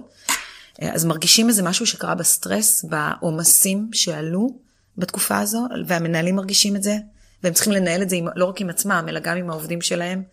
אה, 0.81 0.93
אז 0.93 1.05
מרגישים 1.05 1.49
איזה 1.49 1.63
משהו 1.63 1.85
שקרה 1.87 2.15
בסטרס, 2.15 2.85
בעומסים 2.85 3.89
שעלו, 3.93 4.59
בתקופה 4.97 5.39
הזו, 5.39 5.67
והמנהלים 5.87 6.35
מרגישים 6.35 6.75
את 6.75 6.83
זה, 6.83 6.97
והם 7.43 7.53
צריכים 7.53 7.73
לנהל 7.73 8.01
את 8.01 8.09
זה 8.09 8.15
עם, 8.15 8.27
לא 8.35 8.45
רק 8.45 8.61
עם 8.61 8.69
עצמם, 8.69 9.05
אלא 9.09 9.19
גם 9.19 9.37
עם 9.37 9.49
העובדים 9.49 9.81
שלהם. 9.81 10.23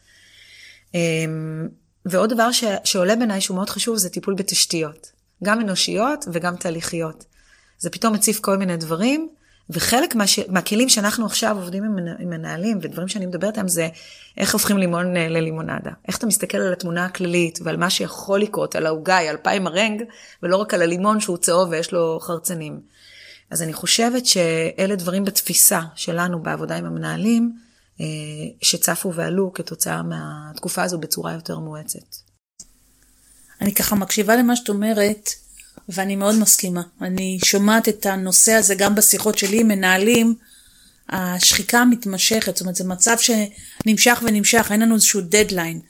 אמ, 0.94 1.68
ועוד 2.06 2.30
דבר 2.32 2.52
ש, 2.52 2.64
שעולה 2.84 3.16
בעיניי 3.16 3.40
שהוא 3.40 3.54
מאוד 3.54 3.70
חשוב, 3.70 3.96
זה 3.96 4.10
טיפול 4.10 4.34
בתשתיות. 4.34 5.12
גם 5.44 5.60
אנושיות 5.60 6.24
וגם 6.32 6.56
תהליכיות. 6.56 7.24
זה 7.78 7.90
פתאום 7.90 8.14
מציף 8.14 8.40
כל 8.40 8.56
מיני 8.56 8.76
דברים, 8.76 9.28
וחלק 9.70 10.14
מה, 10.14 10.24
מהכלים 10.48 10.88
שאנחנו 10.88 11.26
עכשיו 11.26 11.56
עובדים 11.56 11.84
עם 12.18 12.30
מנהלים, 12.30 12.78
ודברים 12.82 13.08
שאני 13.08 13.26
מדברת 13.26 13.54
עליהם 13.54 13.68
זה 13.68 13.88
איך 14.36 14.52
הופכים 14.52 14.78
לימון 14.78 15.16
אה, 15.16 15.28
ללימונדה. 15.28 15.90
איך 16.08 16.18
אתה 16.18 16.26
מסתכל 16.26 16.58
על 16.58 16.72
התמונה 16.72 17.04
הכללית 17.04 17.58
ועל 17.62 17.76
מה 17.76 17.90
שיכול 17.90 18.40
לקרות, 18.40 18.76
על 18.76 18.86
העוגה, 18.86 19.18
על 19.18 19.36
פאי 19.36 19.58
מרנג, 19.58 20.02
ולא 20.42 20.56
רק 20.56 20.74
על 20.74 20.82
הלימון 20.82 21.20
שהוא 21.20 21.36
צהוב 21.36 21.68
ויש 21.70 21.92
לו 21.92 22.18
חרצנים. 22.22 22.80
אז 23.50 23.62
אני 23.62 23.72
חושבת 23.72 24.26
שאלה 24.26 24.96
דברים 24.96 25.24
בתפיסה 25.24 25.80
שלנו 25.94 26.42
בעבודה 26.42 26.76
עם 26.76 26.84
המנהלים, 26.84 27.52
אה, 28.00 28.06
שצפו 28.62 29.14
ועלו 29.14 29.52
כתוצאה 29.52 30.02
מהתקופה 30.02 30.82
הזו 30.82 30.98
בצורה 30.98 31.32
יותר 31.32 31.58
מואצת. 31.58 32.16
אני 33.60 33.74
ככה 33.74 33.96
מקשיבה 33.96 34.36
למה 34.36 34.56
שאת 34.56 34.68
אומרת, 34.68 35.30
ואני 35.88 36.16
מאוד 36.16 36.34
מסכימה. 36.34 36.82
אני 37.00 37.38
שומעת 37.44 37.88
את 37.88 38.06
הנושא 38.06 38.52
הזה 38.52 38.74
גם 38.74 38.94
בשיחות 38.94 39.38
שלי 39.38 39.60
עם 39.60 39.68
מנהלים, 39.68 40.34
השחיקה 41.08 41.78
המתמשכת, 41.78 42.56
זאת 42.56 42.60
אומרת 42.60 42.74
זה 42.74 42.84
מצב 42.84 43.16
שנמשך 43.18 44.22
ונמשך, 44.22 44.68
אין 44.70 44.80
לנו 44.80 44.94
איזשהו 44.94 45.20
דדליין. 45.20 45.80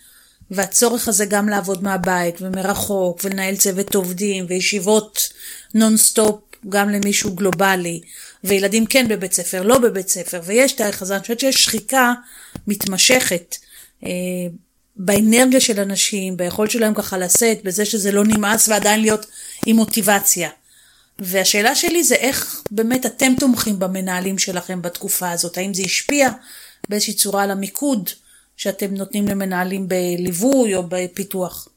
והצורך 0.50 1.08
הזה 1.08 1.24
גם 1.26 1.48
לעבוד 1.48 1.82
מהבית 1.82 2.34
ומרחוק 2.40 3.20
ולנהל 3.24 3.56
צוות 3.56 3.94
עובדים 3.94 4.46
וישיבות 4.48 5.28
נונסטופ 5.74 6.40
גם 6.68 6.90
למי 6.90 7.07
שהוא 7.07 7.34
גלובלי 7.34 8.00
וילדים 8.44 8.86
כן 8.86 9.08
בבית 9.08 9.32
ספר, 9.32 9.62
לא 9.62 9.78
בבית 9.78 10.08
ספר 10.08 10.40
ויש 10.44 10.72
תאריך 10.72 11.02
הזה, 11.02 11.14
אני 11.14 11.22
חושבת 11.22 11.40
שיש 11.40 11.64
שחיקה 11.64 12.12
מתמשכת 12.66 13.56
אה, 14.04 14.10
באנרגיה 14.96 15.60
של 15.60 15.80
אנשים, 15.80 16.36
ביכולת 16.36 16.70
שלהם 16.70 16.94
ככה 16.94 17.18
לשאת, 17.18 17.64
בזה 17.64 17.84
שזה 17.84 18.12
לא 18.12 18.24
נמאס 18.24 18.68
ועדיין 18.68 19.00
להיות 19.00 19.26
עם 19.66 19.76
מוטיבציה. 19.76 20.50
והשאלה 21.18 21.74
שלי 21.74 22.04
זה 22.04 22.14
איך 22.14 22.62
באמת 22.70 23.06
אתם 23.06 23.32
תומכים 23.40 23.78
במנהלים 23.78 24.38
שלכם 24.38 24.82
בתקופה 24.82 25.30
הזאת, 25.30 25.58
האם 25.58 25.74
זה 25.74 25.82
השפיע 25.82 26.28
באיזושהי 26.88 27.14
צורה 27.14 27.42
על 27.42 27.50
המיקוד 27.50 28.10
שאתם 28.56 28.94
נותנים 28.94 29.28
למנהלים 29.28 29.88
בליווי 29.88 30.74
או 30.74 30.82
בפיתוח? 30.88 31.68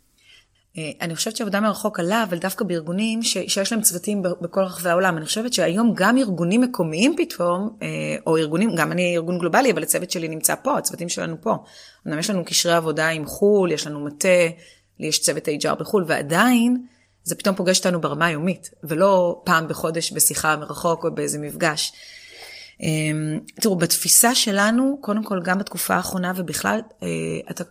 אה, 0.77 0.91
אני 1.01 1.15
חושבת 1.15 1.35
שעבודה 1.35 1.59
מרחוק 1.59 1.99
עלה, 1.99 2.23
אבל 2.23 2.37
דווקא 2.37 2.65
בארגונים 2.65 3.23
ש, 3.23 3.37
שיש 3.47 3.71
להם 3.71 3.81
צוותים 3.81 4.23
בכל 4.41 4.61
רחבי 4.61 4.89
העולם. 4.89 5.17
אני 5.17 5.25
חושבת 5.25 5.53
שהיום 5.53 5.93
גם 5.95 6.17
ארגונים 6.17 6.61
מקומיים 6.61 7.15
פתאום, 7.17 7.77
אה, 7.81 7.87
או 8.27 8.37
ארגונים, 8.37 8.75
גם 8.75 8.91
אני 8.91 9.15
ארגון 9.15 9.39
גלובלי, 9.39 9.71
אבל 9.71 9.83
הצוות 9.83 10.11
שלי 10.11 10.27
נמצא 10.27 10.55
פה, 10.55 10.77
הצוותים 10.77 11.09
שלנו 11.09 11.35
פה. 11.41 11.55
אמנם 12.07 12.19
יש 12.19 12.29
לנו 12.29 12.45
קשרי 12.45 12.73
עבודה 12.73 13.07
עם 13.07 13.25
חו"ל, 13.25 13.71
יש 13.71 13.87
לנו 13.87 14.05
מטה, 14.05 14.27
לי 14.99 15.07
יש 15.07 15.19
צוות 15.21 15.47
HR 15.47 15.75
בחו"ל, 15.75 16.03
ועדיין 16.07 16.85
זה 17.27 17.35
פתאום 17.35 17.55
פוגש 17.55 17.77
אותנו 17.77 18.01
ברמה 18.01 18.25
היומית, 18.25 18.69
ולא 18.83 19.41
פעם 19.43 19.67
בחודש 19.67 20.11
בשיחה 20.11 20.55
מרחוק 20.55 21.03
או 21.03 21.15
באיזה 21.15 21.39
מפגש. 21.39 21.93
אה, 22.83 22.87
תראו, 23.61 23.75
בתפיסה 23.75 24.35
שלנו, 24.35 24.97
קודם 25.01 25.23
כל, 25.23 25.41
גם 25.43 25.59
בתקופה 25.59 25.95
האחרונה 25.95 26.33
ובכלל, 26.35 26.79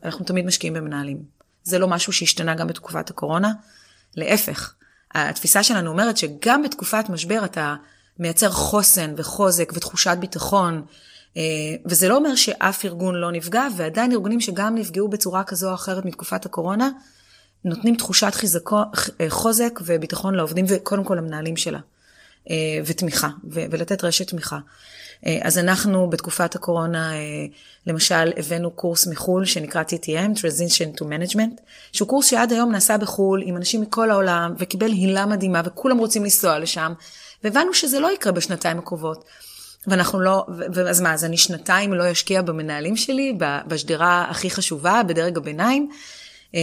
אנחנו 0.04 0.24
תמיד 0.24 0.46
משקיעים 0.46 0.74
במנהלים. 0.74 1.22
זה 1.62 1.78
לא 1.78 1.88
משהו 1.88 2.12
שהשתנה 2.12 2.54
גם 2.54 2.66
בתקופת 2.66 3.10
הקורונה. 3.10 3.52
להפך, 4.16 4.74
התפיסה 5.14 5.62
שלנו 5.62 5.90
אומרת 5.90 6.16
שגם 6.16 6.62
בתקופת 6.62 7.08
משבר 7.08 7.44
אתה 7.44 7.74
מייצר 8.18 8.50
חוסן 8.50 9.14
וחוזק 9.16 9.72
ותחושת 9.76 10.16
ביטחון, 10.20 10.82
אה, 11.36 11.42
וזה 11.86 12.08
לא 12.08 12.16
אומר 12.16 12.34
שאף 12.34 12.84
ארגון 12.84 13.14
לא 13.14 13.32
נפגע, 13.32 13.66
ועדיין 13.76 14.12
ארגונים 14.12 14.40
שגם 14.40 14.74
נפגעו 14.74 15.08
בצורה 15.08 15.44
כזו 15.44 15.70
או 15.70 15.74
אחרת 15.74 16.04
מתקופת 16.04 16.46
הקורונה, 16.46 16.90
נותנים 17.66 17.96
תחושת 17.96 18.34
חיזקו, 18.34 18.82
אה, 19.20 19.26
חוזק 19.28 19.80
וביטחון 19.84 20.34
לעובדים 20.34 20.64
וקודם 20.68 21.04
כל 21.04 21.14
למנהלים 21.14 21.56
שלה, 21.56 21.78
אה, 22.50 22.54
ותמיכה, 22.86 23.28
ולתת 23.44 24.04
רשת 24.04 24.28
תמיכה. 24.28 24.58
אה, 25.26 25.38
אז 25.42 25.58
אנחנו 25.58 26.10
בתקופת 26.10 26.54
הקורונה, 26.54 27.12
למשל, 27.86 28.32
הבאנו 28.36 28.70
קורס 28.70 29.06
מחו"ל 29.06 29.44
שנקרא 29.44 29.82
TTM, 29.82 30.38
Transition 30.38 31.00
to 31.00 31.02
Management, 31.02 31.60
שהוא 31.92 32.08
קורס 32.08 32.26
שעד 32.26 32.52
היום 32.52 32.72
נעשה 32.72 32.98
בחו"ל 32.98 33.42
עם 33.44 33.56
אנשים 33.56 33.80
מכל 33.80 34.10
העולם, 34.10 34.54
וקיבל 34.58 34.90
הילה 34.90 35.26
מדהימה, 35.26 35.62
וכולם 35.64 35.98
רוצים 35.98 36.24
לנסוע 36.24 36.58
לשם, 36.58 36.92
והבנו 37.44 37.74
שזה 37.74 38.00
לא 38.00 38.12
יקרה 38.12 38.32
בשנתיים 38.32 38.78
הקרובות. 38.78 39.24
ואנחנו 39.86 40.20
לא, 40.20 40.46
אז 40.88 41.00
מה, 41.00 41.14
אז 41.14 41.24
אני 41.24 41.36
שנתיים 41.36 41.94
לא 41.94 42.12
אשקיע 42.12 42.42
במנהלים 42.42 42.96
שלי, 42.96 43.38
בשדרה 43.66 44.26
הכי 44.30 44.50
חשובה, 44.50 45.02
בדרג 45.06 45.36
הביניים? 45.36 45.90
אה, 46.56 46.60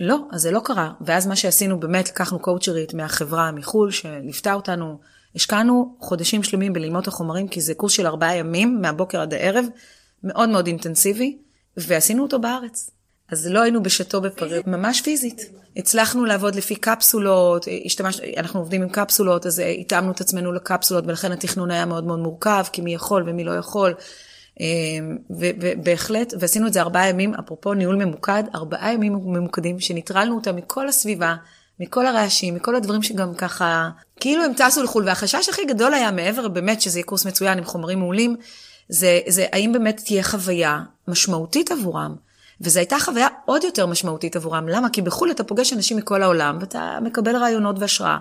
לא, 0.00 0.18
אז 0.32 0.40
זה 0.40 0.50
לא 0.50 0.60
קרה. 0.64 0.92
ואז 1.00 1.26
מה 1.26 1.36
שעשינו, 1.36 1.80
באמת 1.80 2.08
לקחנו 2.08 2.38
קואוצ'רית 2.38 2.94
מהחברה 2.94 3.52
מחו"ל, 3.52 3.90
שליוותה 3.90 4.54
אותנו 4.54 4.98
השקענו 5.36 5.96
חודשים 6.00 6.42
שלמים 6.42 6.72
בללמוד 6.72 7.02
את 7.02 7.08
החומרים, 7.08 7.48
כי 7.48 7.60
זה 7.60 7.74
קורס 7.74 7.92
של 7.92 8.06
ארבעה 8.06 8.36
ימים, 8.36 8.80
מהבוקר 8.80 9.20
עד 9.20 9.34
הערב, 9.34 9.64
מאוד 10.24 10.48
מאוד 10.48 10.66
אינטנסיבי, 10.66 11.38
ועשינו 11.76 12.22
אותו 12.22 12.38
בארץ. 12.38 12.90
אז 13.30 13.46
לא 13.46 13.62
היינו 13.62 13.82
בשעתו 13.82 14.20
בפריז, 14.20 14.62
ממש 14.66 15.00
פיזית. 15.00 15.50
הצלחנו 15.76 16.24
לעבוד 16.24 16.54
לפי 16.54 16.76
קפסולות, 16.76 17.66
השתמש, 17.84 18.20
אנחנו 18.36 18.60
עובדים 18.60 18.82
עם 18.82 18.88
קפסולות, 18.88 19.46
אז 19.46 19.62
התאמנו 19.80 20.12
את 20.12 20.20
עצמנו 20.20 20.52
לקפסולות, 20.52 21.04
ולכן 21.06 21.32
התכנון 21.32 21.70
היה 21.70 21.86
מאוד 21.86 22.04
מאוד 22.04 22.18
מורכב, 22.18 22.64
כי 22.72 22.82
מי 22.82 22.94
יכול 22.94 23.24
ומי 23.26 23.44
לא 23.44 23.52
יכול. 23.52 23.94
אמ, 24.60 25.16
ובהחלט, 25.30 26.34
ועשינו 26.40 26.66
את 26.66 26.72
זה 26.72 26.80
ארבעה 26.80 27.08
ימים, 27.08 27.34
אפרופו 27.34 27.74
ניהול 27.74 27.96
ממוקד, 27.96 28.44
ארבעה 28.54 28.92
ימים 28.92 29.12
ממוקדים, 29.12 29.80
שניטרלנו 29.80 30.34
אותם 30.34 30.56
מכל 30.56 30.88
הסביבה, 30.88 31.34
מכל 31.80 32.06
הרעשים, 32.06 32.54
מכל 32.54 32.76
הדברים 32.76 33.02
שגם 33.02 33.34
ככה, 33.34 33.90
כאילו 34.20 34.44
הם 34.44 34.52
טסו 34.54 34.82
לחו"ל, 34.82 35.04
והחשש 35.06 35.48
הכי 35.48 35.64
גדול 35.64 35.94
היה 35.94 36.10
מעבר 36.10 36.48
באמת 36.48 36.80
שזה 36.80 36.98
יהיה 36.98 37.06
קורס 37.06 37.26
מצוין 37.26 37.58
עם 37.58 37.64
חומרים 37.64 37.98
מעולים, 37.98 38.36
זה, 38.88 39.20
זה 39.28 39.46
האם 39.52 39.72
באמת 39.72 40.00
תהיה 40.04 40.22
חוויה 40.22 40.80
משמעותית 41.08 41.72
עבורם. 41.72 42.14
וזו 42.60 42.78
הייתה 42.78 42.96
חוויה 42.98 43.28
עוד 43.44 43.64
יותר 43.64 43.86
משמעותית 43.86 44.36
עבורם. 44.36 44.68
למה? 44.68 44.90
כי 44.90 45.02
בחו"ל 45.02 45.30
אתה 45.30 45.44
פוגש 45.44 45.72
אנשים 45.72 45.96
מכל 45.96 46.22
העולם, 46.22 46.58
ואתה 46.60 46.98
מקבל 47.02 47.36
רעיונות 47.36 47.76
והשראה. 47.78 48.18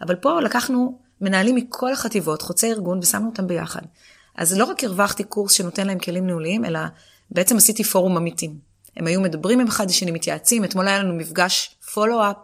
אבל 0.00 0.14
פה 0.14 0.40
לקחנו 0.40 0.98
מנהלים 1.20 1.54
מכל 1.54 1.92
החטיבות, 1.92 2.42
חוצי 2.42 2.72
ארגון, 2.72 2.98
ושמנו 2.98 3.26
אותם 3.26 3.46
ביחד. 3.46 3.80
אז 4.36 4.58
לא 4.58 4.64
רק 4.64 4.84
הרווחתי 4.84 5.24
קורס 5.24 5.52
שנותן 5.52 5.86
להם 5.86 5.98
כלים 5.98 6.26
ניהוליים, 6.26 6.64
אלא 6.64 6.80
בעצם 7.30 7.56
עשיתי 7.56 7.84
פורום 7.84 8.16
עמיתים. 8.16 8.58
הם 8.96 9.06
היו 9.06 9.20
מדברים 9.20 9.60
עם 9.60 9.66
אחד 9.66 9.90
השני, 9.90 10.10
מתייעצים, 10.10 10.64
אתמול 10.64 10.88
היה 10.88 10.98
לנו 10.98 11.14
מפגש 11.14 11.76
פולו-אפ 11.94 12.36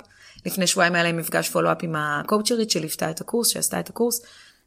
לפני 0.47 0.67
שבועיים 0.67 0.95
היה 0.95 1.05
להם 1.05 1.17
מפגש 1.17 1.49
פולו-אפ 1.49 1.79
עם 1.83 1.95
הקואוצ'רית 1.97 2.71
שליוותה 2.71 3.11
את 3.11 3.21
הקורס, 3.21 3.49
שעשתה 3.49 3.81
את 3.81 3.89
הקורס. 3.89 4.23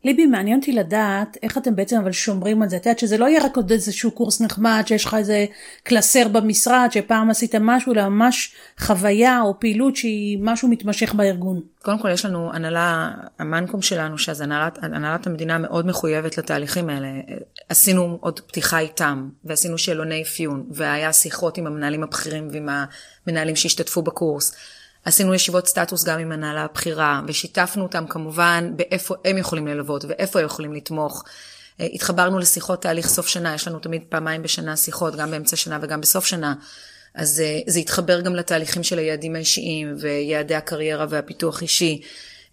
ליבי, 0.05 0.25
מעניין 0.25 0.59
אותי 0.59 0.71
לדעת 0.71 1.37
איך 1.43 1.57
אתם 1.57 1.75
בעצם 1.75 1.97
אבל 1.97 2.11
שומרים 2.11 2.61
על 2.61 2.69
זה. 2.69 2.77
את 2.77 2.85
יודעת 2.85 2.99
שזה 2.99 3.17
לא 3.17 3.25
יהיה 3.25 3.45
רק 3.45 3.55
עוד 3.55 3.71
איזשהו 3.71 4.11
קורס 4.11 4.41
נחמד, 4.41 4.83
שיש 4.85 5.05
לך 5.05 5.13
איזה 5.13 5.45
קלסר 5.83 6.27
במשרד, 6.27 6.89
שפעם 6.91 7.29
עשית 7.29 7.55
משהו, 7.55 7.93
אלא 7.93 8.09
ממש 8.09 8.55
חוויה 8.79 9.41
או 9.41 9.59
פעילות 9.59 9.95
שהיא 9.95 10.37
משהו 10.41 10.67
מתמשך 10.67 11.13
בארגון. 11.13 11.61
קודם 11.81 11.99
כל 11.99 12.09
יש 12.09 12.25
לנו 12.25 12.53
הנהלה, 12.53 13.11
המנקום 13.39 13.81
שלנו, 13.81 14.17
שאז 14.17 14.41
הנהלת, 14.41 14.79
הנהלת 14.81 15.27
המדינה 15.27 15.57
מאוד 15.57 15.85
מחויבת 15.85 16.37
לתהליכים 16.37 16.89
האלה. 16.89 17.07
עשינו 17.69 18.17
עוד 18.21 18.39
פתיחה 18.39 18.79
איתם, 18.79 19.29
ועשינו 19.45 19.77
שאלוני 19.77 20.21
אפיון, 20.21 20.65
והיה 20.71 21.13
שיחות 21.13 21.57
עם 21.57 21.67
המנהלים 21.67 22.03
הבכירים 22.03 22.47
ועם 22.51 22.69
המנהלים 23.27 23.55
שהשתתפו 23.55 24.01
בקורס. 24.01 24.55
עשינו 25.05 25.33
ישיבות 25.33 25.67
סטטוס 25.67 26.03
גם 26.03 26.19
עם 26.19 26.31
הנהלה 26.31 26.63
הבכירה, 26.63 27.21
ושיתפנו 27.27 27.83
אותם 27.83 28.07
כמובן 28.07 28.71
באיפה 28.75 29.15
הם 29.25 29.37
יכולים 29.37 29.67
ללוות 29.67 30.05
ואיפה 30.07 30.39
הם 30.39 30.45
יכולים 30.45 30.73
לתמוך. 30.73 31.23
אה, 31.79 31.87
התחברנו 31.93 32.39
לשיחות 32.39 32.81
תהליך 32.81 33.07
סוף 33.07 33.27
שנה, 33.27 33.55
יש 33.55 33.67
לנו 33.67 33.79
תמיד 33.79 34.01
פעמיים 34.09 34.43
בשנה 34.43 34.77
שיחות, 34.77 35.15
גם 35.15 35.31
באמצע 35.31 35.55
שנה 35.55 35.79
וגם 35.81 36.01
בסוף 36.01 36.25
שנה. 36.25 36.53
אז 37.13 37.39
אה, 37.39 37.59
זה 37.67 37.79
התחבר 37.79 38.21
גם 38.21 38.35
לתהליכים 38.35 38.83
של 38.83 38.99
היעדים 38.99 39.35
האישיים 39.35 39.95
ויעדי 39.99 40.55
הקריירה 40.55 41.05
והפיתוח 41.09 41.61
אישי. 41.61 42.01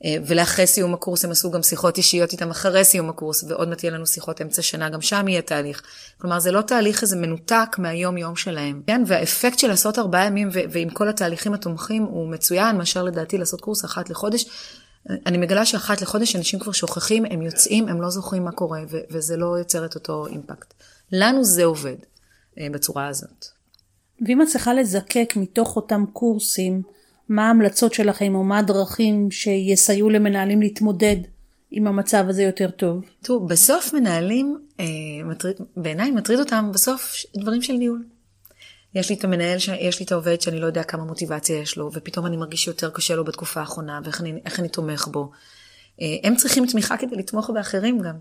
אה, 0.04 0.16
ולאחרי 0.26 0.66
סיום 0.66 0.94
הקורס 0.94 1.24
הם 1.24 1.30
עשו 1.30 1.50
גם 1.50 1.62
שיחות 1.62 1.98
אישיות 1.98 2.32
איתם 2.32 2.50
אחרי 2.50 2.84
סיום 2.84 3.08
הקורס, 3.08 3.44
ועוד 3.48 3.68
מעט 3.68 3.84
יהיה 3.84 3.94
לנו 3.94 4.06
שיחות 4.06 4.40
אמצע 4.40 4.62
שנה, 4.62 4.88
גם 4.88 5.00
שם 5.00 5.28
יהיה 5.28 5.42
תהליך. 5.42 5.82
כלומר, 6.20 6.38
זה 6.38 6.52
לא 6.52 6.60
תהליך 6.60 7.02
איזה 7.02 7.16
מנותק 7.16 7.76
מהיום-יום 7.78 8.36
שלהם. 8.36 8.82
כן, 8.86 9.02
והאפקט 9.06 9.58
של 9.58 9.68
לעשות 9.68 9.98
ארבעה 9.98 10.26
ימים 10.26 10.48
ו- 10.52 10.60
ועם 10.70 10.90
כל 10.90 11.08
התהליכים 11.08 11.54
התומכים 11.54 12.02
הוא 12.02 12.28
מצוין, 12.28 12.76
מאשר 12.76 13.02
לדעתי 13.02 13.38
לעשות 13.38 13.60
קורס 13.60 13.84
אחת 13.84 14.10
לחודש. 14.10 14.44
אני 15.26 15.38
מגלה 15.38 15.66
שאחת 15.66 16.02
לחודש 16.02 16.36
אנשים 16.36 16.58
כבר 16.58 16.72
שוכחים, 16.72 17.24
הם 17.24 17.42
יוצאים, 17.42 17.88
הם 17.88 18.02
לא 18.02 18.10
זוכרים 18.10 18.44
מה 18.44 18.52
קורה, 18.52 18.80
ו- 18.90 19.00
וזה 19.10 19.36
לא 19.36 19.58
יוצר 19.58 19.84
את 19.84 19.94
אותו 19.94 20.26
אימפקט. 20.26 20.74
לנו 21.12 21.44
זה 21.44 21.64
עובד 21.64 21.96
אה, 22.58 22.66
בצורה 22.72 23.06
הזאת. 23.06 23.46
ואם 24.26 24.42
את 24.42 24.46
צריכה 24.48 24.74
לזקק 24.74 25.32
מתוך 25.36 25.76
אותם 25.76 26.04
קורסים, 26.12 26.82
מה 27.28 27.46
ההמלצות 27.46 27.94
שלכם 27.94 28.34
או 28.34 28.44
מה 28.44 28.58
הדרכים 28.58 29.30
שיסייעו 29.30 30.10
למנהלים 30.10 30.62
להתמודד 30.62 31.16
עם 31.70 31.86
המצב 31.86 32.24
הזה 32.28 32.42
יותר 32.42 32.70
טוב? 32.70 33.04
תראו, 33.22 33.46
בסוף 33.46 33.94
מנהלים, 33.94 34.58
אה, 34.80 34.84
מטריד, 35.24 35.56
בעיניי 35.76 36.10
מטריד 36.10 36.38
אותם 36.38 36.70
בסוף 36.74 37.16
דברים 37.36 37.62
של 37.62 37.72
ניהול. 37.72 38.04
יש 38.94 39.10
לי 39.10 39.16
את 39.16 39.24
המנהל, 39.24 39.58
יש 39.80 40.00
לי 40.00 40.06
את 40.06 40.12
העובד 40.12 40.40
שאני 40.40 40.60
לא 40.60 40.66
יודע 40.66 40.82
כמה 40.82 41.04
מוטיבציה 41.04 41.58
יש 41.58 41.76
לו, 41.76 41.90
ופתאום 41.92 42.26
אני 42.26 42.36
מרגיש 42.36 42.64
שיותר 42.64 42.90
קשה 42.90 43.14
לו 43.14 43.24
בתקופה 43.24 43.60
האחרונה, 43.60 44.00
ואיך 44.04 44.20
אני, 44.20 44.40
אני 44.58 44.68
תומך 44.68 45.08
בו. 45.08 45.30
הם 46.24 46.36
צריכים 46.36 46.66
תמיכה 46.66 46.96
כדי 46.96 47.16
לתמוך 47.16 47.50
באחרים 47.50 48.00
גם. 48.00 48.14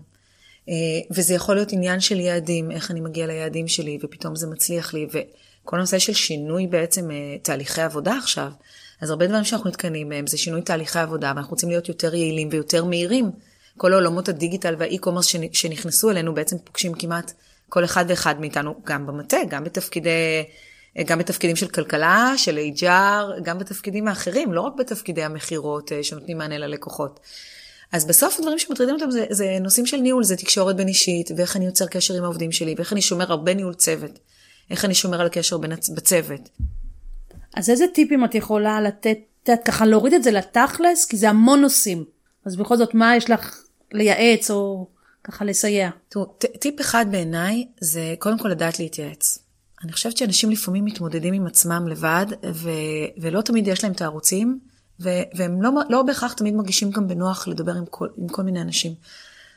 וזה 1.10 1.34
יכול 1.34 1.54
להיות 1.54 1.72
עניין 1.72 2.00
של 2.00 2.20
יעדים, 2.20 2.70
איך 2.70 2.90
אני 2.90 3.00
מגיע 3.00 3.26
ליעדים 3.26 3.68
שלי, 3.68 3.98
ופתאום 4.02 4.36
זה 4.36 4.46
מצליח 4.46 4.94
לי, 4.94 5.06
וכל 5.12 5.76
הנושא 5.76 5.98
של 5.98 6.12
שינוי 6.12 6.66
בעצם 6.66 7.10
תהליכי 7.42 7.80
עבודה 7.80 8.16
עכשיו. 8.18 8.52
אז 9.02 9.10
הרבה 9.10 9.26
דברים 9.26 9.44
שאנחנו 9.44 9.70
נתקנים 9.70 10.08
בהם 10.08 10.26
זה 10.26 10.38
שינוי 10.38 10.62
תהליכי 10.62 10.98
עבודה, 10.98 11.32
ואנחנו 11.36 11.50
רוצים 11.50 11.68
להיות 11.68 11.88
יותר 11.88 12.14
יעילים 12.14 12.48
ויותר 12.50 12.84
מהירים. 12.84 13.30
כל 13.76 13.92
העולמות 13.92 14.28
הדיגיטל 14.28 14.74
והאי-קומרס 14.78 15.26
שנכנסו 15.52 16.10
אלינו 16.10 16.34
בעצם 16.34 16.56
פוגשים 16.64 16.94
כמעט 16.94 17.32
כל 17.68 17.84
אחד 17.84 18.04
ואחד 18.08 18.40
מאיתנו, 18.40 18.74
גם 18.84 19.06
במטה, 19.06 19.36
גם 19.48 19.64
בתפקידי, 19.64 20.44
גם 21.06 21.18
בתפקידים 21.18 21.56
של 21.56 21.68
כלכלה, 21.68 22.34
של 22.36 22.58
HR, 22.76 23.40
גם 23.42 23.58
בתפקידים 23.58 24.08
האחרים, 24.08 24.52
לא 24.52 24.60
רק 24.60 24.72
בתפקידי 24.78 25.22
המכירות 25.22 25.92
אה, 25.92 26.02
שנותנים 26.02 26.38
מענה 26.38 26.58
ללקוחות. 26.58 27.20
אז 27.92 28.06
בסוף 28.06 28.38
הדברים 28.38 28.58
שמטרידים 28.58 28.94
אותם 28.94 29.10
זה, 29.10 29.26
זה 29.30 29.58
נושאים 29.60 29.86
של 29.86 29.96
ניהול, 29.96 30.24
זה 30.24 30.36
תקשורת 30.36 30.76
בין 30.76 30.88
אישית, 30.88 31.30
ואיך 31.36 31.56
אני 31.56 31.66
יוצר 31.66 31.86
קשר 31.86 32.14
עם 32.14 32.24
העובדים 32.24 32.52
שלי, 32.52 32.74
ואיך 32.76 32.92
אני 32.92 33.02
שומר 33.02 33.32
הרבה 33.32 33.54
ניהול 33.54 33.74
צוות, 33.74 34.18
איך 34.70 34.84
אני 34.84 34.94
שומר 34.94 35.20
על 35.20 35.26
הקשר 35.26 35.58
בין, 35.58 35.72
בצוות. 35.94 36.40
אז 37.56 37.70
איזה 37.70 37.84
טיפים 37.94 38.24
את 38.24 38.34
יכולה 38.34 38.80
לתת, 38.80 39.18
את 39.42 39.48
ככה 39.64 39.86
להוריד 39.86 40.14
את 40.14 40.22
זה 40.22 40.30
לתכלס, 40.30 41.04
כי 41.04 41.16
זה 41.16 41.30
המון 41.30 41.60
נושאים. 41.60 42.04
אז 42.44 42.56
בכל 42.56 42.76
זאת, 42.76 42.94
מה 42.94 43.16
יש 43.16 43.30
לך 43.30 43.62
לייעץ 43.92 44.50
או 44.50 44.88
ככה 45.24 45.44
לסייע? 45.44 45.90
תראו, 46.08 46.24
טיפ 46.60 46.80
אחד 46.80 47.06
בעיניי 47.10 47.66
זה 47.80 48.14
קודם 48.18 48.38
כל 48.38 48.48
לדעת 48.48 48.78
להתייעץ. 48.78 49.38
אני 49.84 49.92
חושבת 49.92 50.16
שאנשים 50.16 50.50
לפעמים 50.50 50.84
מתמודדים 50.84 51.34
עם 51.34 51.46
עצמם 51.46 51.88
לבד, 51.88 52.26
ו- 52.52 52.70
ולא 53.20 53.40
תמיד 53.40 53.68
יש 53.68 53.84
להם 53.84 53.92
את 53.92 54.00
הערוצים, 54.00 54.58
ו- 55.00 55.22
והם 55.34 55.62
לא, 55.62 55.70
לא 55.88 56.02
בהכרח 56.02 56.32
תמיד 56.32 56.54
מרגישים 56.54 56.90
גם 56.90 57.08
בנוח 57.08 57.48
לדבר 57.48 57.72
עם 57.72 57.84
כל, 57.86 58.08
עם 58.18 58.28
כל 58.28 58.42
מיני 58.42 58.62
אנשים. 58.62 58.94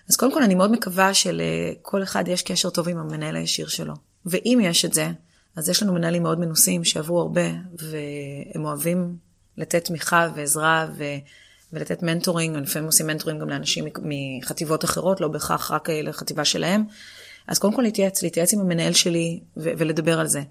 אז 0.10 0.16
קודם 0.16 0.34
כל 0.34 0.44
אני 0.44 0.56
מאוד 0.56 0.72
מקווה 0.72 1.14
שלכל 1.14 2.04
אחד 2.04 2.28
יש 2.28 2.42
קשר 2.42 2.70
טוב 2.70 2.90
עם 2.90 2.98
המנהל 2.98 3.36
הישיר 3.36 3.68
שלו. 3.68 3.94
ואם 4.25 4.60
יש 4.64 4.86
את 4.86 4.94
זה, 4.94 5.12
אז 5.55 5.69
יש 5.69 5.83
לנו 5.83 5.93
מנהלים 5.93 6.24
מאוד 6.24 6.39
מנוסים 6.39 6.83
שעברו 6.83 7.21
הרבה, 7.21 7.47
והם 7.79 8.65
אוהבים 8.65 9.17
לתת 9.57 9.85
תמיכה 9.85 10.29
ועזרה 10.35 10.88
ו... 10.97 11.03
ולתת 11.74 12.03
mentoring, 12.03 12.58
לפעמים 12.57 12.85
עושים 12.85 13.07
mentoring 13.08 13.41
גם 13.41 13.50
לאנשים 13.50 13.85
מחטיבות 13.97 14.85
אחרות, 14.85 15.21
לא 15.21 15.27
בהכרח 15.27 15.71
רק 15.71 15.89
לחטיבה 15.89 16.45
שלהם. 16.45 16.83
אז 17.47 17.59
קודם 17.59 17.74
כל 17.74 17.81
להתייעץ, 17.81 18.24
להתייעץ 18.24 18.53
עם 18.53 18.59
המנהל 18.59 18.93
שלי 18.93 19.39
ו- 19.57 19.71
ולדבר 19.77 20.19
על 20.19 20.27
זה. 20.27 20.41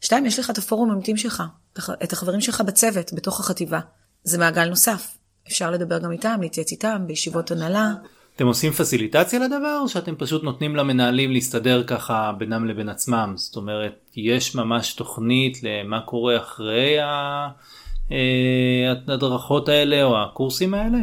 שתיים, 0.00 0.26
יש 0.26 0.38
לך 0.38 0.50
את 0.50 0.58
הפורום 0.58 0.90
העמיתים 0.90 1.16
שלך, 1.16 1.42
את 2.02 2.12
החברים 2.12 2.40
שלך 2.40 2.60
בצוות, 2.60 3.12
בתוך 3.12 3.40
החטיבה. 3.40 3.80
זה 4.24 4.38
מעגל 4.38 4.68
נוסף. 4.68 5.18
אפשר 5.48 5.70
לדבר 5.70 5.98
גם 5.98 6.12
איתם, 6.12 6.38
להתייעץ 6.40 6.70
איתם, 6.70 7.02
בישיבות 7.06 7.50
הנהלה. 7.50 7.92
אתם 8.36 8.46
עושים 8.46 8.72
פסיליטציה 8.72 9.38
לדבר 9.38 9.78
או 9.82 9.88
שאתם 9.88 10.14
פשוט 10.18 10.42
נותנים 10.42 10.76
למנהלים 10.76 11.32
להסתדר 11.32 11.82
ככה 11.86 12.32
בינם 12.38 12.64
לבין 12.64 12.88
עצמם? 12.88 13.32
זאת 13.36 13.56
אומרת, 13.56 14.10
יש 14.16 14.54
ממש 14.54 14.94
תוכנית 14.94 15.58
למה 15.62 16.00
קורה 16.00 16.36
אחרי 16.36 16.96
ההדרכות 19.08 19.68
האלה 19.68 20.04
או 20.04 20.22
הקורסים 20.22 20.74
האלה? 20.74 20.98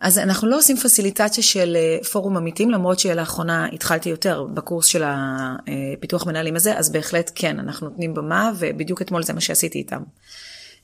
אז 0.00 0.18
אנחנו 0.18 0.48
לא 0.48 0.58
עושים 0.58 0.76
פסיליטציה 0.76 1.44
של 1.44 1.76
אה, 1.76 2.04
פורום 2.04 2.36
עמיתים, 2.36 2.70
למרות 2.70 2.98
שלאחרונה 2.98 3.66
התחלתי 3.72 4.08
יותר 4.08 4.46
בקורס 4.54 4.86
של 4.86 5.02
הפיתוח 5.06 6.26
מנהלים 6.26 6.56
הזה, 6.56 6.78
אז 6.78 6.92
בהחלט 6.92 7.30
כן, 7.34 7.58
אנחנו 7.58 7.88
נותנים 7.88 8.14
במה, 8.14 8.52
ובדיוק 8.58 9.02
אתמול 9.02 9.22
זה 9.22 9.32
מה 9.32 9.40
שעשיתי 9.40 9.78
איתם. 9.78 10.02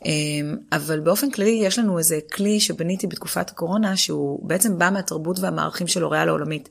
אמ, 0.05 0.57
אבל 0.73 1.01
באופן 1.01 1.31
כללי 1.31 1.61
יש 1.65 1.79
לנו 1.79 1.99
איזה 1.99 2.19
כלי 2.33 2.61
שבניתי 2.61 3.07
בתקופת 3.07 3.51
הקורונה, 3.51 3.97
שהוא 3.97 4.49
בעצם 4.49 4.79
בא 4.79 4.91
מהתרבות 4.93 5.39
והמערכים 5.39 5.87
של 5.87 6.05
אוריאל 6.05 6.29
העולמית. 6.29 6.69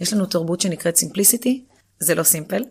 יש 0.00 0.12
לנו 0.12 0.26
תרבות 0.26 0.60
שנקראת 0.60 0.96
סימפליסיטי, 0.96 1.64
זה 1.98 2.14
לא 2.14 2.22
סימפל, 2.22 2.62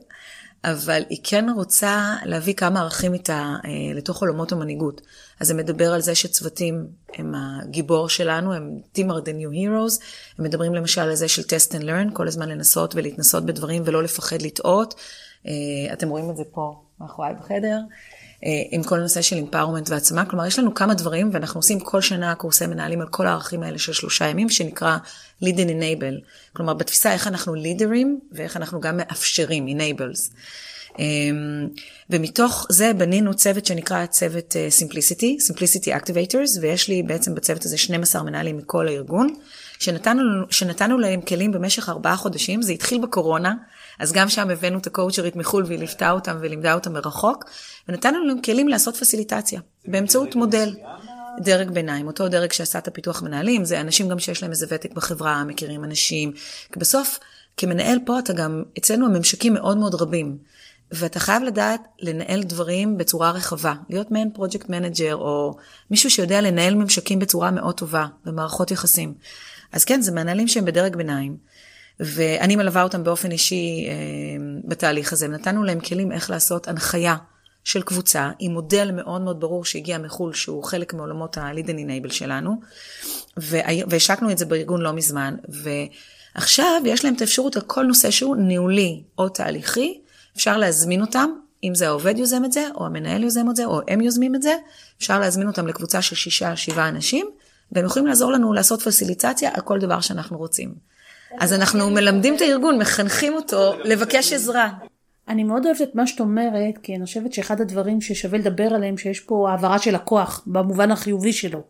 אבל 0.64 1.04
היא 1.10 1.18
כן 1.24 1.46
רוצה 1.56 2.16
להביא 2.26 2.54
כמה 2.54 2.80
ערכים 2.80 3.14
איתה 3.14 3.56
אה, 3.66 3.70
לתוך 3.96 4.22
עולמות 4.22 4.52
המנהיגות. 4.52 5.02
אז 5.40 5.48
זה 5.48 5.54
מדבר 5.54 5.94
על 5.94 6.02
זה 6.02 6.16
שצוותים 6.16 6.88
הם 7.16 7.34
הגיבור 7.36 8.10
שלנו, 8.10 8.54
הם 8.54 8.80
team 8.96 9.10
are 9.10 9.24
the 9.26 9.30
new 9.30 9.54
heroes, 9.54 10.04
הם 10.38 10.46
מדברים 10.46 10.76
למשל 10.76 11.02
על 11.02 11.16
זה 11.16 11.28
של 11.28 11.42
test 11.42 11.72
and 11.72 11.84
learn, 11.84 12.14
כל 12.14 12.28
הזמן 12.28 12.50
לנסות 12.50 12.96
ולהתנסות 12.96 13.46
בדברים 13.46 13.84
ולא 13.86 14.04
לפחד 14.04 14.42
לטעות. 14.42 14.96
אה, 15.48 15.94
אתם 15.94 16.10
רואים 16.10 16.30
את 16.30 16.38
זה 16.38 16.44
פה 16.52 16.82
מאחוריי 17.00 17.34
בחדר. 17.34 17.80
אה, 18.46 18.50
עם 18.72 18.84
כל 18.84 19.00
הנושא 19.00 19.22
של 19.22 19.36
אימפאורמנט 19.36 19.90
והעצמה. 19.90 20.26
כלומר, 20.26 20.46
יש 20.46 20.60
לנו 20.60 20.74
כמה 20.74 20.94
דברים, 20.94 21.30
ואנחנו 21.34 21.60
עושים 21.60 21.80
כל 21.80 22.02
שנה 22.02 22.36
קורסי 22.36 22.68
מנהלים 22.68 23.02
על 23.02 23.08
כל 23.08 23.28
הערכים 23.28 23.64
האלה 23.64 23.80
של 23.80 23.94
שלושה 23.94 24.26
ימים, 24.26 24.50
שנקרא 24.50 24.98
lead 25.44 25.56
and 25.58 25.70
enable. 25.70 26.26
כלומר, 26.54 26.74
בתפיסה 26.74 27.14
איך 27.14 27.28
אנחנו 27.28 27.56
לידרים, 27.56 28.20
ואיך 28.32 28.58
אנחנו 28.58 28.80
גם 28.80 28.98
מאפשרים, 28.98 29.68
enables. 29.68 30.34
אה, 31.00 31.06
ומתוך 32.10 32.68
זה 32.70 32.94
בנינו 32.94 33.34
צוות 33.34 33.66
שנקרא 33.66 34.06
צוות 34.06 34.56
אה, 34.56 34.68
Simplicity, 34.80 35.52
Simplicity 35.52 36.02
Activators, 36.02 36.60
ויש 36.62 36.88
לי 36.88 37.04
בעצם 37.04 37.36
בצוות 37.36 37.66
הזה 37.66 37.78
12 37.78 38.24
מנהלים 38.24 38.58
מכל 38.58 38.88
הארגון, 38.88 39.36
שנתנו, 39.80 40.22
שנתנו 40.50 40.98
להם 40.98 41.22
כלים 41.22 41.52
במשך 41.52 41.90
ארבעה 41.90 42.18
חודשים, 42.18 42.62
זה 42.62 42.72
התחיל 42.72 43.02
בקורונה, 43.02 43.54
אז 44.00 44.12
גם 44.12 44.30
שם 44.30 44.50
הבאנו 44.50 44.78
את 44.78 44.88
הקואוצ'רית 44.88 45.36
מחו"ל 45.36 45.64
והיא 45.64 45.80
ליוותה 45.80 46.12
אותם 46.12 46.38
ולימדה 46.42 46.74
אותם 46.74 46.94
מרחוק, 46.94 47.46
ונתנו 47.90 48.26
להם 48.26 48.42
כלים 48.42 48.68
לעשות 48.68 48.98
פסיליטציה 48.98 49.62
באמצעות 49.88 50.36
מודל. 50.36 50.76
דרג 51.40 51.70
ביניים, 51.70 52.08
אותו 52.08 52.30
דרג 52.30 52.52
שעשה 52.52 52.80
את 52.80 52.88
הפיתוח 52.88 53.22
מנהלים, 53.22 53.66
זה 53.66 53.82
אנשים 53.82 54.10
גם 54.10 54.20
שיש 54.20 54.42
להם 54.42 54.52
איזה 54.52 54.66
ותק 54.70 54.94
בחברה, 54.94 55.44
מכירים 55.44 55.84
אנשים. 55.84 56.32
בסוף, 56.78 57.20
כמנהל 57.58 58.00
פה 58.06 58.20
אתה 58.20 58.34
גם, 58.34 58.64
אצלנו 58.78 59.06
הממשקים 59.06 59.54
מאוד 59.54 59.78
מאוד 59.78 59.96
רבים. 59.96 60.38
ואתה 60.92 61.20
חייב 61.20 61.44
לדעת 61.44 61.82
לנהל 62.00 62.44
דברים 62.44 62.98
בצורה 62.98 63.32
רחבה, 63.32 63.74
להיות 63.90 64.12
מעין 64.12 64.32
project 64.34 64.70
manager, 64.70 65.16
או 65.16 65.58
מישהו 65.92 66.10
שיודע 66.10 66.42
לנהל 66.42 66.76
ממשקים 66.76 67.20
בצורה 67.20 67.52
מאוד 67.52 67.76
טובה, 67.76 68.06
במערכות 68.26 68.72
יחסים. 68.72 69.14
אז 69.72 69.86
כן, 69.86 70.02
זה 70.02 70.12
מנהלים 70.12 70.48
שהם 70.48 70.66
בדרג 70.66 70.96
ביניים, 70.96 71.38
ואני 72.00 72.56
מלווה 72.56 72.84
אותם 72.84 73.04
באופן 73.04 73.32
אישי 73.32 73.88
אה, 73.90 73.94
בתהליך 74.66 75.14
הזה. 75.14 75.28
נתנו 75.28 75.64
להם 75.64 75.80
כלים 75.80 76.12
איך 76.12 76.30
לעשות 76.30 76.68
הנחיה 76.68 77.16
של 77.64 77.82
קבוצה 77.82 78.32
עם 78.40 78.52
מודל 78.52 78.92
מאוד 78.92 79.22
מאוד 79.22 79.40
ברור 79.40 79.66
שהגיע 79.66 79.98
מחו"ל, 79.98 80.34
שהוא 80.34 80.64
חלק 80.64 80.94
מעולמות 80.94 81.38
ה-lead 81.38 81.66
and 81.66 81.70
enable 81.70 82.14
שלנו, 82.14 82.62
והשקנו 83.88 84.32
את 84.32 84.38
זה 84.38 84.46
בארגון 84.46 84.82
לא 84.82 84.94
מזמן, 84.94 85.36
ועכשיו 86.36 86.82
יש 86.86 87.06
להם 87.06 87.14
את 87.14 87.22
האפשרות 87.22 87.56
על 87.56 87.62
כל 87.62 87.84
נושא 87.84 88.12
שהוא 88.12 88.36
ניהולי 88.36 89.04
או 89.18 89.30
תהליכי, 89.30 90.02
אפשר 90.36 90.58
להזמין 90.58 91.02
אותם, 91.02 91.30
אם 91.64 91.76
זה 91.76 91.88
העובד 91.88 92.18
יוזם 92.18 92.46
את 92.46 92.52
זה, 92.52 92.68
או 92.76 92.86
המנהל 92.86 93.24
יוזם 93.24 93.50
את 93.50 93.56
זה, 93.56 93.66
או 93.66 93.82
הם 93.88 94.02
יוזמים 94.02 94.36
את 94.36 94.42
זה, 94.42 94.56
אפשר 95.00 95.20
להזמין 95.20 95.48
אותם 95.48 95.68
לקבוצה 95.68 96.02
של 96.02 96.16
שישה, 96.16 96.56
שבעה 96.56 96.90
אנשים, 96.90 97.30
והם 97.72 97.86
יכולים 97.86 98.08
לעזור 98.08 98.32
לנו 98.32 98.54
לעשות 98.54 98.82
פסיליצציה 98.82 99.50
על 99.54 99.62
כל 99.62 99.80
דבר 99.80 100.02
שאנחנו 100.02 100.38
רוצים. 100.38 100.74
אז 101.38 101.54
אנחנו 101.54 101.90
מלמדים 101.90 102.36
את 102.36 102.42
הארגון, 102.42 102.78
מחנכים 102.78 103.34
אותו 103.34 103.74
לבקש 103.84 104.34
עזרה. 104.34 104.70
אני 105.28 105.44
מאוד 105.44 105.66
אוהבת 105.66 105.82
את 105.82 105.96
מה 105.96 106.08
שאת 106.08 106.20
אומרת, 106.20 106.78
כי 106.84 106.96
אני 106.96 107.06
חושבת 107.06 107.34
שאחד 107.34 107.62
הדברים 107.62 108.02
ששווה 108.02 108.40
לדבר 108.40 108.74
עליהם, 108.74 108.98
שיש 108.98 109.20
פה 109.20 109.50
העברה 109.50 109.80
של 109.80 109.96
הכוח, 109.96 110.44
במובן 110.48 110.92
החיובי 110.92 111.34
שלו. 111.34 111.62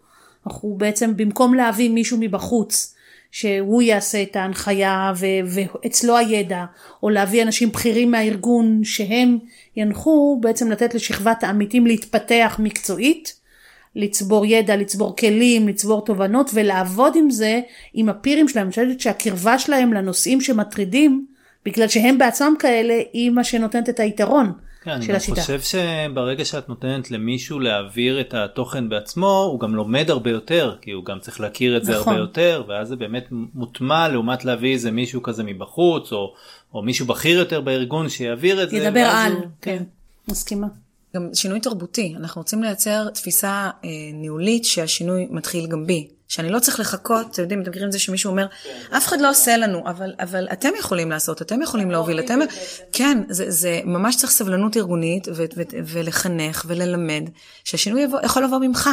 אנחנו 0.47 0.75
בעצם, 0.77 1.17
במקום 1.17 1.53
להביא 1.53 1.89
מישהו 1.89 2.17
מבחוץ, 2.19 2.95
שהוא 3.31 3.81
יעשה 3.81 4.21
את 4.21 4.35
ההנחיה 4.35 5.13
ו- 5.15 5.25
ואצלו 5.45 6.17
הידע, 6.17 6.65
או 7.03 7.09
להביא 7.09 7.43
אנשים 7.43 7.71
בכירים 7.71 8.11
מהארגון 8.11 8.81
שהם 8.83 9.37
ינחו, 9.75 10.39
בעצם 10.41 10.71
לתת 10.71 10.93
לשכבת 10.93 11.43
העמיתים 11.43 11.87
להתפתח 11.87 12.55
מקצועית, 12.59 13.38
לצבור 13.95 14.45
ידע, 14.45 14.75
לצבור 14.75 15.15
כלים, 15.15 15.67
לצבור 15.67 16.05
תובנות 16.05 16.51
ולעבוד 16.53 17.13
עם 17.15 17.29
זה, 17.29 17.59
עם 17.93 18.09
הפירים 18.09 18.47
שלהם. 18.47 18.65
אני 18.65 18.69
חושבת 18.71 18.99
שהקרבה 18.99 19.59
שלהם 19.59 19.93
לנושאים 19.93 20.41
שמטרידים, 20.41 21.25
בגלל 21.65 21.87
שהם 21.87 22.17
בעצמם 22.17 22.53
כאלה, 22.59 22.93
היא 23.13 23.29
מה 23.29 23.43
שנותנת 23.43 23.89
את 23.89 23.99
היתרון. 23.99 24.51
כן, 24.83 25.01
של 25.01 25.07
אני 25.09 25.17
השיטה. 25.17 25.41
חושב 25.41 25.59
שברגע 25.61 26.45
שאת 26.45 26.69
נותנת 26.69 27.11
למישהו 27.11 27.59
להעביר 27.59 28.21
את 28.21 28.33
התוכן 28.33 28.89
בעצמו, 28.89 29.49
הוא 29.51 29.59
גם 29.59 29.75
לומד 29.75 30.09
הרבה 30.09 30.29
יותר, 30.29 30.75
כי 30.81 30.91
הוא 30.91 31.05
גם 31.05 31.19
צריך 31.19 31.41
להכיר 31.41 31.77
את 31.77 31.85
זה 31.85 31.91
נכון. 31.99 32.13
הרבה 32.13 32.23
יותר, 32.23 32.63
ואז 32.67 32.87
זה 32.87 32.95
באמת 32.95 33.27
מוטמע 33.31 34.07
לעומת 34.07 34.45
להביא 34.45 34.73
איזה 34.73 34.91
מישהו 34.91 35.23
כזה 35.23 35.43
מבחוץ, 35.43 36.11
או, 36.13 36.33
או 36.73 36.81
מישהו 36.81 37.05
בכיר 37.05 37.39
יותר 37.39 37.61
בארגון 37.61 38.09
שיעביר 38.09 38.63
את 38.63 38.69
זה. 38.69 38.77
ידבר 38.77 38.99
על, 38.99 39.31
הוא- 39.33 39.41
כן, 39.61 39.83
מסכימה. 40.27 40.67
גם 41.15 41.29
שינוי 41.33 41.59
תרבותי, 41.59 42.13
אנחנו 42.17 42.41
רוצים 42.41 42.63
לייצר 42.63 43.09
תפיסה 43.09 43.69
אה, 43.83 43.89
ניהולית 44.13 44.65
שהשינוי 44.65 45.27
מתחיל 45.29 45.67
גם 45.67 45.87
בי. 45.87 46.07
שאני 46.29 46.49
לא 46.49 46.59
צריך 46.59 46.79
לחכות, 46.79 47.31
אתם 47.31 47.41
יודעים, 47.41 47.61
אתם 47.61 47.69
מכירים 47.69 47.87
את 47.87 47.91
זה 47.91 47.99
שמישהו 47.99 48.29
אומר, 48.29 48.47
אף 48.97 49.07
אחד 49.07 49.21
לא 49.21 49.29
עושה 49.29 49.57
לנו, 49.57 49.83
אבל, 49.89 50.13
אבל 50.19 50.47
אתם 50.51 50.69
יכולים 50.79 51.11
לעשות, 51.11 51.41
אתם 51.41 51.61
יכולים 51.61 51.91
להוביל, 51.91 52.19
אתם... 52.19 52.39
כן, 52.91 53.17
זה, 53.29 53.51
זה 53.51 53.81
ממש 53.85 54.15
צריך 54.15 54.31
סבלנות 54.31 54.77
ארגונית 54.77 55.27
ו, 55.27 55.45
ו, 55.55 55.61
ולחנך 55.85 56.65
וללמד, 56.67 57.29
שהשינוי 57.63 58.01
יבוא, 58.01 58.19
יכול 58.23 58.43
לבוא 58.43 58.59
ממך. 58.59 58.89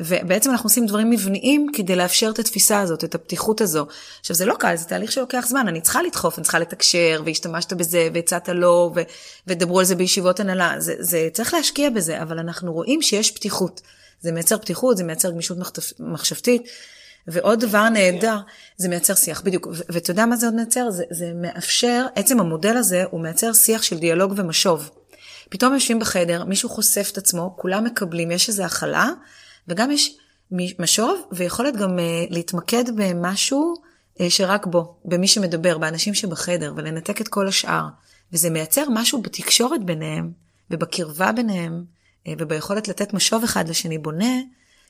ובעצם 0.00 0.50
אנחנו 0.50 0.66
עושים 0.66 0.86
דברים 0.86 1.10
מבניים 1.10 1.66
כדי 1.72 1.96
לאפשר 1.96 2.30
את 2.30 2.38
התפיסה 2.38 2.80
הזאת, 2.80 3.04
את 3.04 3.14
הפתיחות 3.14 3.60
הזו. 3.60 3.86
עכשיו 4.20 4.36
זה 4.36 4.46
לא 4.46 4.54
קל, 4.58 4.76
זה 4.76 4.84
תהליך 4.84 5.12
שלוקח 5.12 5.46
זמן, 5.48 5.68
אני 5.68 5.80
צריכה 5.80 6.02
לדחוף, 6.02 6.38
אני 6.38 6.42
צריכה 6.42 6.58
לתקשר, 6.58 7.22
והשתמשת 7.26 7.72
בזה, 7.72 8.08
והצעת 8.14 8.48
לא, 8.48 8.90
ו- 8.96 9.02
ודברו 9.46 9.78
על 9.78 9.84
זה 9.84 9.94
בישיבות 9.94 10.40
הנהלה, 10.40 10.74
זה, 10.78 10.94
זה 10.98 11.28
צריך 11.32 11.54
להשקיע 11.54 11.90
בזה, 11.90 12.22
אבל 12.22 12.38
אנחנו 12.38 12.72
רואים 12.72 13.02
שיש 13.02 13.30
פתיחות. 13.30 13.80
זה 14.20 14.32
מייצר 14.32 14.58
פתיחות, 14.58 14.96
זה 14.96 15.04
מייצר 15.04 15.30
גמישות 15.30 15.58
מחשבתית. 15.98 16.68
ועוד 17.28 17.60
דבר 17.60 17.88
נהדר, 17.88 18.36
זה 18.76 18.88
מייצר 18.88 19.14
שיח, 19.14 19.40
בדיוק. 19.40 19.68
ואתה 19.88 20.10
יודע 20.10 20.26
מה 20.26 20.36
זה 20.36 20.46
עוד 20.46 20.54
מייצר? 20.54 20.90
זה, 20.90 21.04
זה 21.10 21.32
מאפשר, 21.34 22.06
עצם 22.14 22.40
המודל 22.40 22.76
הזה, 22.76 23.04
הוא 23.10 23.20
מייצר 23.20 23.52
שיח 23.52 23.82
של 23.82 23.98
דיאלוג 23.98 24.32
ומשוב. 24.36 24.90
פתאום 25.48 25.74
יושבים 25.74 25.98
בחדר, 25.98 26.44
מישהו 26.44 26.68
חושף 26.68 27.08
את 27.12 27.18
עצמו, 27.18 27.54
כולם 27.56 27.84
מקבלים, 27.84 28.30
יש 28.30 28.48
איזו 28.48 28.62
הכלה, 28.62 29.10
וגם 29.68 29.90
יש 29.90 30.16
משוב, 30.78 31.20
ויכולת 31.32 31.76
גם 31.76 31.98
uh, 31.98 32.02
להתמקד 32.30 32.84
במשהו 32.96 33.74
uh, 34.18 34.22
שרק 34.28 34.66
בו, 34.66 34.96
במי 35.04 35.28
שמדבר, 35.28 35.78
באנשים 35.78 36.14
שבחדר, 36.14 36.72
ולנתק 36.76 37.20
את 37.20 37.28
כל 37.28 37.48
השאר. 37.48 37.86
וזה 38.32 38.50
מייצר 38.50 38.84
משהו 38.90 39.22
בתקשורת 39.22 39.84
ביניהם, 39.84 40.30
ובקרבה 40.70 41.32
ביניהם, 41.32 41.84
uh, 42.24 42.30
וביכולת 42.38 42.88
לתת 42.88 43.14
משוב 43.14 43.44
אחד 43.44 43.68
לשני 43.68 43.98
בונה, 43.98 44.34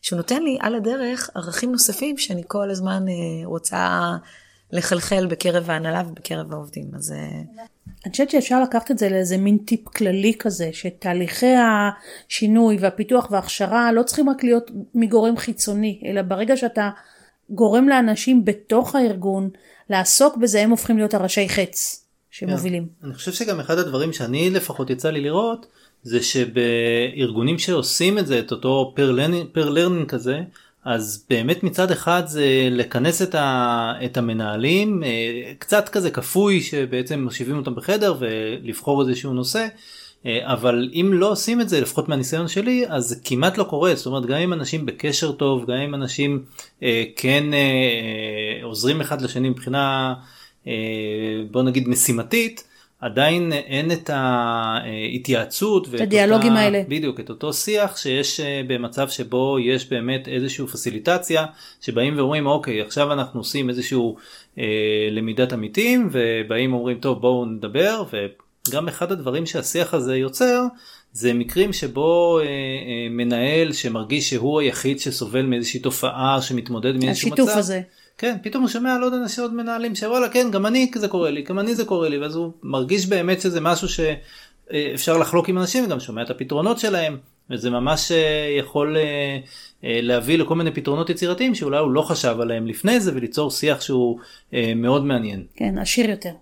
שהוא 0.03 0.17
נותן 0.17 0.43
לי 0.43 0.59
על 0.61 0.75
הדרך 0.75 1.31
ערכים 1.35 1.73
נוספים 1.73 2.19
שאני 2.19 2.43
כל 2.47 2.71
הזמן 2.71 3.05
רוצה 3.45 4.17
לחלחל 4.73 5.27
בקרב 5.27 5.71
ההנהלה 5.71 6.03
ובקרב 6.09 6.53
העובדים. 6.53 6.91
אז... 6.95 7.15
אני 8.05 8.13
חושבת 8.13 8.31
שאפשר 8.31 8.63
לקחת 8.63 8.91
את 8.91 8.99
זה 8.99 9.09
לאיזה 9.09 9.37
מין 9.37 9.59
טיפ 9.59 9.89
כללי 9.89 10.35
כזה, 10.39 10.71
שתהליכי 10.73 11.55
השינוי 11.57 12.77
והפיתוח 12.81 13.31
וההכשרה 13.31 13.93
לא 13.93 14.03
צריכים 14.03 14.29
רק 14.31 14.45
להיות 14.45 14.71
מגורם 14.95 15.37
חיצוני, 15.37 16.01
אלא 16.07 16.23
ברגע 16.23 16.57
שאתה 16.57 16.91
גורם 17.51 17.89
לאנשים 17.89 18.45
בתוך 18.45 18.95
הארגון 18.95 19.51
לעסוק 19.91 20.37
בזה, 20.37 20.61
הם 20.61 20.71
הופכים 20.71 20.97
להיות 20.97 21.15
הראשי 21.15 21.49
חץ 21.49 22.07
שמובילים. 22.31 22.83
Yeah. 22.83 23.01
כן. 23.01 23.07
אני 23.07 23.15
חושב 23.15 23.33
שגם 23.33 23.61
אחד 23.61 23.79
הדברים 23.79 24.13
שאני 24.13 24.51
לפחות 24.51 24.91
יצא 24.91 25.11
לי 25.11 25.21
לראות, 25.21 25.67
זה 26.03 26.23
שבארגונים 26.23 27.59
שעושים 27.59 28.19
את 28.19 28.27
זה, 28.27 28.39
את 28.39 28.53
אותו 28.53 28.93
peer 28.97 29.11
learning 29.55 30.09
כזה, 30.09 30.41
אז 30.87 31.25
באמת 31.31 31.63
מצד 31.63 31.91
אחד 31.91 32.23
זה 32.27 32.69
לכנס 32.71 33.23
את, 33.23 33.35
ה, 33.35 33.93
את 34.05 34.17
המנהלים, 34.17 35.05
אה, 35.05 35.53
קצת 35.59 35.89
כזה 35.89 36.11
כפוי 36.11 36.61
שבעצם 36.63 37.21
מושיבים 37.21 37.57
אותם 37.57 37.75
בחדר 37.75 38.15
ולבחור 38.19 39.01
איזשהו 39.09 39.33
נושא, 39.33 39.67
אה, 40.27 40.53
אבל 40.53 40.91
אם 40.95 41.11
לא 41.13 41.31
עושים 41.31 41.61
את 41.61 41.69
זה, 41.69 41.81
לפחות 41.81 42.09
מהניסיון 42.09 42.49
שלי, 42.49 42.85
אז 42.89 43.05
זה 43.05 43.17
כמעט 43.25 43.59
לא 43.59 43.65
קורה, 43.65 43.95
זאת 43.95 44.07
אומרת 44.07 44.27
גם 44.27 44.39
אם 44.39 44.53
אנשים 44.53 44.87
בקשר 44.87 45.33
טוב, 45.33 45.71
גם 45.71 45.77
אם 45.77 45.95
אנשים 45.95 46.43
אה, 46.83 47.05
כן 47.17 47.45
עוזרים 48.63 49.01
אחד 49.01 49.23
לשני 49.23 49.49
מבחינה 49.49 50.15
בוא 51.51 51.63
נגיד 51.63 51.89
משימתית, 51.89 52.65
עדיין 53.01 53.53
אין 53.53 53.93
את 53.93 54.11
ההתייעצות 54.13 55.95
את 55.95 56.01
הדיאלוגים 56.01 56.53
אותה, 56.53 56.61
האלה 56.61 56.83
בדיוק 56.89 57.21
את 57.21 57.31
אותו 57.31 57.53
שיח 57.53 57.97
שיש 57.97 58.41
אה, 58.41 58.61
במצב 58.67 59.09
שבו 59.09 59.59
יש 59.59 59.89
באמת 59.89 60.29
איזושהי 60.29 60.67
פסיליטציה 60.67 61.47
שבאים 61.81 62.19
ואומרים 62.19 62.47
אוקיי 62.47 62.83
עכשיו 62.83 63.13
אנחנו 63.13 63.41
עושים 63.41 63.69
איזשהו 63.69 64.17
אה, 64.59 64.65
למידת 65.11 65.53
עמיתים 65.53 66.09
ובאים 66.13 66.73
אומרים 66.73 66.99
טוב 67.01 67.21
בואו 67.21 67.45
נדבר 67.45 68.05
וגם 68.69 68.89
אחד 68.89 69.13
הדברים 69.13 69.47
שהשיח 69.47 69.95
הזה 69.95 70.17
יוצר 70.17 70.63
זה 71.13 71.35
מקרים 71.35 71.73
שבו 71.73 72.39
אה, 72.39 72.45
אה, 72.45 72.49
מנהל 73.11 73.73
שמרגיש 73.73 74.31
שהוא 74.31 74.61
היחיד 74.61 75.01
שסובל 75.01 75.43
מאיזושהי 75.43 75.81
תופעה 75.81 76.43
שמתמודד 76.43 76.97
מאיזשהו 76.97 77.31
מצב. 77.31 77.43
השיתוף 77.43 77.57
הזה. 77.59 77.81
כן, 78.19 78.37
פתאום 78.43 78.63
הוא 78.63 78.71
שומע 78.71 78.95
על 78.95 79.03
עוד 79.03 79.15
אנשים, 79.15 79.45
עוד 79.45 79.55
מנהלים 79.55 79.95
שוואלה 79.95 80.29
כן, 80.29 80.51
גם 80.51 80.67
אני 80.67 80.91
זה 80.95 81.09
קורה 81.09 81.31
לי, 81.31 81.43
גם 81.43 81.59
אני 81.59 81.75
זה 81.75 81.85
קורה 81.85 82.09
לי, 82.09 82.19
ואז 82.19 82.37
הוא 82.37 82.53
מרגיש 82.63 83.07
באמת 83.07 83.41
שזה 83.41 83.61
משהו 83.61 83.89
שאפשר 83.89 85.19
לחלוק 85.19 85.49
עם 85.49 85.59
אנשים, 85.59 85.85
וגם 85.85 86.01
שומע 86.01 86.23
את 86.23 86.31
הפתרונות 86.31 86.79
שלהם, 86.79 87.19
וזה 87.51 87.71
ממש 87.71 88.13
אה, 88.13 88.57
יכול 88.59 88.97
אה, 88.97 89.03
אה, 89.85 90.01
להביא 90.03 90.39
לכל 90.39 90.55
מיני 90.55 90.71
פתרונות 90.71 91.11
יצירתיים 91.11 91.55
שאולי 91.55 91.79
הוא 91.79 91.91
לא 91.91 92.03
חשב 92.03 92.37
עליהם 92.41 92.67
לפני 92.67 93.01
זה, 93.01 93.13
וליצור 93.15 93.51
שיח 93.51 93.81
שהוא 93.81 94.19
מאוד 94.77 95.05
מעניין. 95.05 95.47
כן, 95.57 95.79
עשיר 95.79 96.11
יותר. 96.11 96.33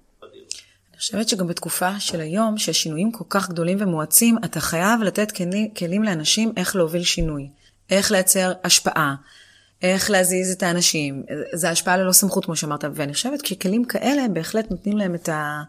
אני 0.93 0.99
חושבת 0.99 1.29
שגם 1.29 1.47
בתקופה 1.47 2.01
של 2.01 2.21
היום, 2.21 2.59
ששינויים 2.59 3.13
כל 3.13 3.25
כך 3.29 3.49
גדולים 3.49 3.79
ומואצים, 3.81 4.37
אתה 4.45 4.61
חייב 4.61 5.03
לתת 5.03 5.33
כלים, 5.33 5.75
כלים 5.77 6.03
לאנשים 6.03 6.53
איך 6.57 6.77
להוביל 6.77 7.03
שינוי, 7.03 7.49
איך 7.91 8.13
לייצר 8.13 8.53
השפעה. 8.65 9.15
איך 9.83 10.11
להזיז 10.11 10.53
את 10.53 10.63
האנשים. 10.63 11.23
זה 11.53 11.71
השפעה 11.71 11.97
ללא 11.97 12.13
סמכות, 12.13 12.45
כמו 12.45 12.57
שאמרת, 12.57 12.85
ואני 12.95 13.15
חושבת 13.15 13.47
שכלים 13.47 13.85
כאלה 13.85 14.29
בהחלט 14.33 14.71
נותנים 14.71 14.99
להם 14.99 15.15
את, 15.15 15.29
ה, 15.29 15.63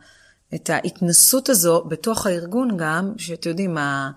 את 0.55 0.69
ההתנסות 0.69 1.49
הזו 1.49 1.83
בתוך 1.87 2.27
הארגון 2.27 2.77
גם, 2.77 3.13
שאתם 3.17 3.49
יודעים, 3.49 3.73
מה, 3.73 4.11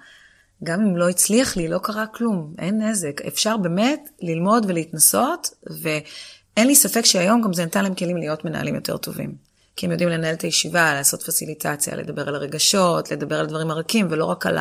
גם 0.65 0.81
אם 0.81 0.97
לא 0.97 1.09
הצליח 1.09 1.57
לי, 1.57 1.69
לא 1.69 1.79
קרה 1.79 2.07
כלום, 2.07 2.55
אין 2.59 2.83
נזק. 2.83 3.21
אפשר 3.21 3.57
באמת 3.57 4.09
ללמוד 4.21 4.65
ולהתנסות, 4.69 5.51
ואין 5.83 6.67
לי 6.67 6.75
ספק 6.75 7.05
שהיום 7.05 7.43
גם 7.43 7.53
זה 7.53 7.65
נתן 7.65 7.85
להם 7.85 7.95
כלים 7.95 8.17
להיות 8.17 8.45
מנהלים 8.45 8.75
יותר 8.75 8.97
טובים. 8.97 9.49
כי 9.77 9.87
הם 9.87 9.93
יודעים 9.93 10.11
לנהל 10.11 10.35
את 10.35 10.43
הישיבה, 10.43 10.95
לעשות 10.95 11.23
פסיליטציה, 11.23 11.97
לדבר 11.97 12.29
על 12.29 12.35
הרגשות, 12.35 13.11
לדבר 13.11 13.41
על 13.41 13.47
דברים 13.47 13.71
הרכים, 13.71 14.07
ולא 14.11 14.25
רק 14.25 14.47
על 14.47 14.59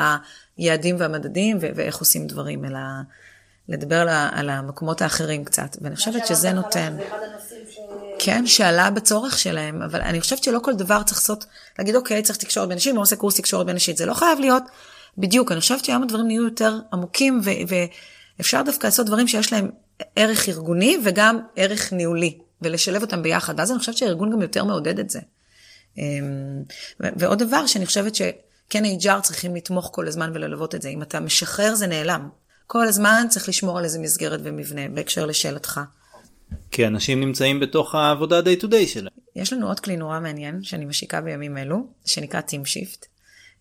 היעדים 0.57 0.95
והמדדים 0.99 1.57
ואיך 1.59 1.97
עושים 1.97 2.27
דברים, 2.27 2.65
אלא 2.65 2.79
לדבר 3.69 4.01
על, 4.01 4.09
על 4.31 4.49
המקומות 4.49 5.01
האחרים 5.01 5.45
קצת, 5.45 5.77
ואני 5.81 5.95
חושבת 5.95 6.27
שזה 6.27 6.51
נותן. 6.51 6.97
ש... 7.71 7.79
כן, 8.19 8.47
שעלה 8.47 8.89
בצורך 8.89 9.39
שלהם, 9.39 9.81
אבל 9.81 10.01
אני 10.01 10.21
חושבת 10.21 10.43
שלא 10.43 10.59
כל 10.63 10.73
דבר 10.73 11.03
צריך 11.03 11.17
לעשות, 11.17 11.45
להגיד 11.79 11.95
אוקיי, 11.95 12.21
צריך 12.23 12.39
תקשורת 12.39 12.67
בין 12.67 12.77
אנשים, 12.77 12.95
לא 12.95 13.01
עושה 13.01 13.15
קורס 13.15 13.35
תקשורת 13.35 13.65
בין 13.65 13.75
אנשים, 13.75 13.95
זה 13.95 14.05
לא 14.05 14.13
חייב 14.13 14.39
להיות 14.39 14.63
בדיוק, 15.17 15.51
אני 15.51 15.59
חושבת 15.59 15.85
שהיום 15.85 16.03
הדברים 16.03 16.27
נהיו 16.27 16.43
יותר 16.43 16.79
עמוקים, 16.93 17.41
ו- 17.43 17.75
ואפשר 18.37 18.61
דווקא 18.61 18.87
לעשות 18.87 19.05
דברים 19.05 19.27
שיש 19.27 19.53
להם 19.53 19.69
ערך 20.15 20.49
ארגוני 20.49 20.97
וגם 21.03 21.39
ערך 21.55 21.93
ניהולי, 21.93 22.37
ולשלב 22.61 23.01
אותם 23.01 23.23
ביחד, 23.23 23.53
ואז 23.57 23.71
אני 23.71 23.79
חושבת 23.79 23.97
שהארגון 23.97 24.31
גם 24.31 24.41
יותר 24.41 24.63
מעודד 24.63 24.99
את 24.99 25.09
זה. 25.09 25.19
אמ, 25.97 26.63
ועוד 26.99 27.39
דבר 27.39 27.67
שאני 27.67 27.85
חושבת 27.85 28.15
שכן 28.15 28.83
HR 28.85 29.21
צריכים 29.21 29.55
לתמוך 29.55 29.89
כל 29.93 30.07
הזמן 30.07 30.31
וללוות 30.33 30.75
את 30.75 30.81
זה, 30.81 30.89
אם 30.89 31.01
אתה 31.01 31.19
משחרר 31.19 31.75
זה 31.75 31.87
נעלם. 31.87 32.29
כל 32.67 32.87
הזמן 32.87 33.25
צריך 33.29 33.49
לשמור 33.49 33.77
על 33.77 33.83
איזה 33.83 33.99
מסגרת 33.99 34.39
ומבנה, 34.43 34.89
בהקשר 34.89 35.25
לשאלתך. 35.25 35.79
כי 36.71 36.87
אנשים 36.87 37.19
נמצאים 37.19 37.59
בתוך 37.59 37.95
העבודה 37.95 38.39
day 38.39 38.61
to 38.61 38.65
day 38.67 38.87
שלהם. 38.87 39.13
יש 39.35 39.53
לנו 39.53 39.67
עוד 39.67 39.79
כלי 39.79 39.97
נורא 39.97 40.19
מעניין 40.19 40.63
שאני 40.63 40.85
משיקה 40.85 41.21
בימים 41.21 41.57
אלו, 41.57 41.87
שנקרא 42.05 42.39
Team 42.39 42.67
Shift. 42.67 43.05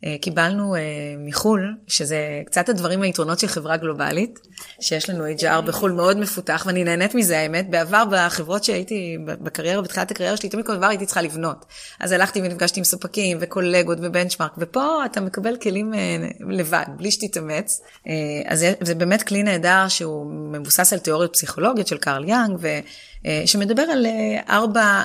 אה, 0.05 0.17
קיבלנו 0.21 0.75
אה, 0.75 0.81
מחו"ל, 1.19 1.75
שזה 1.87 2.43
קצת 2.47 2.69
הדברים 2.69 3.03
היתרונות 3.03 3.39
של 3.39 3.47
חברה 3.47 3.77
גלובלית, 3.77 4.39
שיש 4.81 5.11
לנו 5.11 5.25
HR 5.27 5.61
בחו"ל 5.61 5.93
מאוד 5.93 6.17
מפותח, 6.17 6.65
ואני 6.67 6.85
נהנית 6.85 7.15
מזה 7.15 7.39
האמת. 7.39 7.71
בעבר 7.71 8.05
בחברות 8.11 8.65
שהייתי 8.65 9.19
בקריירה, 9.27 9.83
בתחילת 9.83 10.11
הקריירה 10.11 10.37
שלי, 10.37 10.49
תמיד 10.49 10.67
כל 10.67 10.77
דבר 10.77 10.87
הייתי 10.87 11.07
צריכה 11.07 11.23
לבנות. 11.23 11.65
אז 12.01 12.13
הלכתי 12.13 12.41
ונפגשתי 12.43 12.81
עם 12.81 12.85
ספקים 12.85 13.39
וקולגות 13.41 13.99
ובנצ'מארק, 14.01 14.53
ופה 14.59 15.05
אתה 15.05 15.21
מקבל 15.21 15.57
כלים 15.57 15.95
אה, 15.95 16.29
לבד, 16.51 16.85
בלי 16.97 17.11
שתתאמץ. 17.11 17.81
אז 18.47 18.67
זה 18.81 18.95
באמת 18.95 19.23
כלי 19.23 19.43
נהדר 19.43 19.89
שהוא 19.89 20.27
מבוסס 20.27 20.93
על 20.93 20.99
תיאוריות 20.99 21.33
פסיכולוגיות 21.33 21.87
של 21.87 21.99
קרל 21.99 22.29
יאנג, 22.29 22.59
ו... 22.61 22.69
שמדבר 23.47 23.83
על 23.83 24.07
ארבע, 24.49 25.05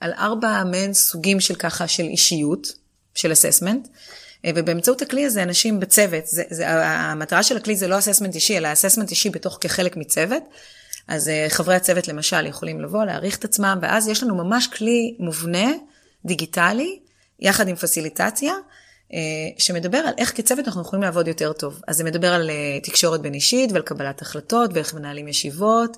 על 0.00 0.12
ארבע 0.12 0.64
מעין 0.64 0.94
סוגים 0.94 1.40
של 1.40 1.54
ככה 1.54 1.88
של 1.88 2.02
אישיות. 2.02 2.79
של 3.14 3.32
אססמנט, 3.32 3.88
אה, 4.44 4.50
ובאמצעות 4.54 5.02
הכלי 5.02 5.26
הזה 5.26 5.42
אנשים 5.42 5.80
בצוות, 5.80 6.26
זה, 6.26 6.42
זה, 6.50 6.68
המטרה 6.68 7.42
של 7.42 7.56
הכלי 7.56 7.76
זה 7.76 7.88
לא 7.88 7.98
אססמנט 7.98 8.34
אישי, 8.34 8.56
אלא 8.56 8.72
אססמנט 8.72 9.10
אישי 9.10 9.30
בתוך 9.30 9.58
כחלק 9.60 9.96
מצוות. 9.96 10.42
אז 11.08 11.28
אה, 11.28 11.46
חברי 11.48 11.74
הצוות 11.74 12.08
למשל 12.08 12.46
יכולים 12.46 12.80
לבוא, 12.80 13.04
להעריך 13.04 13.38
את 13.38 13.44
עצמם, 13.44 13.78
ואז 13.82 14.08
יש 14.08 14.22
לנו 14.22 14.34
ממש 14.34 14.66
כלי 14.66 15.16
מובנה, 15.18 15.72
דיגיטלי, 16.24 16.98
יחד 17.40 17.68
עם 17.68 17.76
פסיליטציה, 17.76 18.54
אה, 19.12 19.18
שמדבר 19.58 19.98
על 19.98 20.14
איך 20.18 20.36
כצוות 20.36 20.66
אנחנו 20.66 20.82
יכולים 20.82 21.02
לעבוד 21.02 21.28
יותר 21.28 21.52
טוב. 21.52 21.80
אז 21.88 21.96
זה 21.96 22.04
מדבר 22.04 22.34
על 22.34 22.50
תקשורת 22.82 23.20
בין 23.20 23.34
אישית 23.34 23.72
ועל 23.72 23.82
קבלת 23.82 24.22
החלטות 24.22 24.70
ואיך 24.74 24.94
מנהלים 24.94 25.28
ישיבות, 25.28 25.96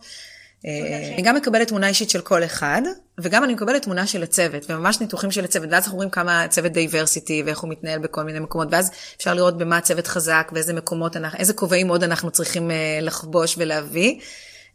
אני 0.65 1.23
גם 1.23 1.37
מקבלת 1.37 1.69
תמונה 1.69 1.89
אישית 1.89 2.11
של 2.11 2.21
כל 2.21 2.45
אחד, 2.45 2.83
וגם 3.21 3.45
אני 3.45 3.55
מקבלת 3.55 3.83
תמונה 3.83 4.07
של 4.07 4.23
הצוות, 4.23 4.71
וממש 4.71 5.01
ניתוחים 5.01 5.31
של 5.31 5.45
הצוות, 5.45 5.69
ואז 5.71 5.85
אנחנו 5.85 5.97
רואים 5.97 6.11
כמה 6.11 6.43
הצוות 6.43 6.73
diversity, 6.73 7.43
ואיך 7.47 7.59
הוא 7.59 7.71
מתנהל 7.71 7.99
בכל 7.99 8.23
מיני 8.23 8.39
מקומות, 8.39 8.69
ואז 8.71 8.91
אפשר 9.17 9.35
לראות 9.35 9.59
במה 9.59 9.77
הצוות 9.77 10.07
חזק, 10.07 10.51
ואיזה 10.55 10.73
מקומות, 10.73 11.17
אנחנו, 11.17 11.39
איזה 11.39 11.53
כובעים 11.53 11.89
עוד 11.89 12.03
אנחנו 12.03 12.31
צריכים 12.31 12.71
אה, 12.71 12.99
לחבוש 13.03 13.55
ולהביא. 13.59 14.21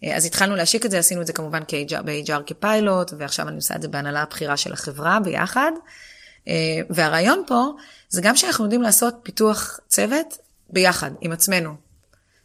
אה, 0.03 0.15
אז 0.15 0.25
התחלנו 0.25 0.55
להשיק 0.55 0.85
את 0.85 0.91
זה, 0.91 0.99
עשינו 0.99 1.21
את 1.21 1.27
זה 1.27 1.33
כמובן 1.33 1.61
ב-HR 2.05 2.43
כפיילוט, 2.45 3.13
ועכשיו 3.17 3.47
אני 3.47 3.55
עושה 3.55 3.75
את 3.75 3.81
זה 3.81 3.87
בהנהלה 3.87 4.21
הבכירה 4.21 4.57
של 4.57 4.73
החברה 4.73 5.19
ביחד. 5.19 5.71
והרעיון 6.89 7.43
פה, 7.47 7.63
זה 8.09 8.21
גם 8.21 8.35
שאנחנו 8.35 8.65
יודעים 8.65 8.81
לעשות 8.81 9.15
פיתוח 9.23 9.79
צוות 9.87 10.37
ביחד, 10.69 11.11
עם 11.21 11.31
עצמנו. 11.31 11.73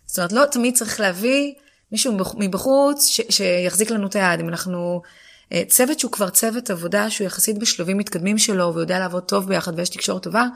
זאת 0.06 0.18
אומרת, 0.18 0.32
לא 0.32 0.44
תמיד 0.44 0.76
צריך 0.76 1.00
להביא 1.00 1.54
מישהו 1.92 2.16
מבחוץ 2.36 3.06
ש, 3.06 3.20
שיחזיק 3.28 3.90
לנו 3.90 4.06
את 4.06 4.16
היד. 4.16 4.40
אם 4.40 4.48
אנחנו 4.48 5.02
אה, 5.52 5.62
צוות 5.68 6.00
שהוא 6.00 6.12
כבר 6.12 6.28
צוות 6.28 6.70
עבודה, 6.70 7.10
שהוא 7.10 7.26
יחסית 7.26 7.58
בשלבים 7.58 7.98
מתקדמים 7.98 8.38
שלו, 8.38 8.74
ויודע 8.74 8.98
לעבוד 8.98 9.22
טוב 9.22 9.48
ביחד 9.48 9.78
ויש 9.78 9.88
תקשורת 9.88 10.22
טובה, 10.22 10.46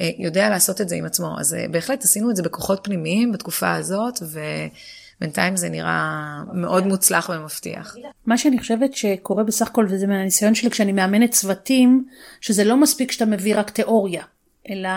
אה, 0.00 0.10
יודע 0.18 0.50
לעשות 0.50 0.80
את 0.80 0.88
זה 0.88 0.96
עם 0.96 1.04
עצמו. 1.04 1.36
אז 1.38 1.54
אה, 1.54 1.66
בהחלט 1.70 2.04
עשינו 2.04 2.30
את 2.30 2.36
זה 2.36 2.42
בכוחות 2.42 2.80
פנימיים 2.82 3.32
בתקופה 3.32 3.74
הזאת, 3.74 4.18
ובינתיים 4.22 5.56
זה 5.56 5.68
נראה 5.68 6.42
מאוד 6.52 6.86
מוצלח 6.86 7.30
ומבטיח. 7.34 7.96
מה 8.26 8.38
שאני 8.38 8.58
חושבת 8.58 8.94
שקורה 8.94 9.44
בסך 9.44 9.66
הכל, 9.66 9.86
וזה 9.90 10.06
מהניסיון 10.06 10.54
שלי 10.54 10.70
כשאני 10.70 10.92
מאמנת 10.92 11.30
צוותים, 11.30 12.04
שזה 12.40 12.64
לא 12.64 12.76
מספיק 12.76 13.12
שאתה 13.12 13.24
מביא 13.24 13.58
רק 13.58 13.70
תיאוריה. 13.70 14.22
אלא 14.70 14.88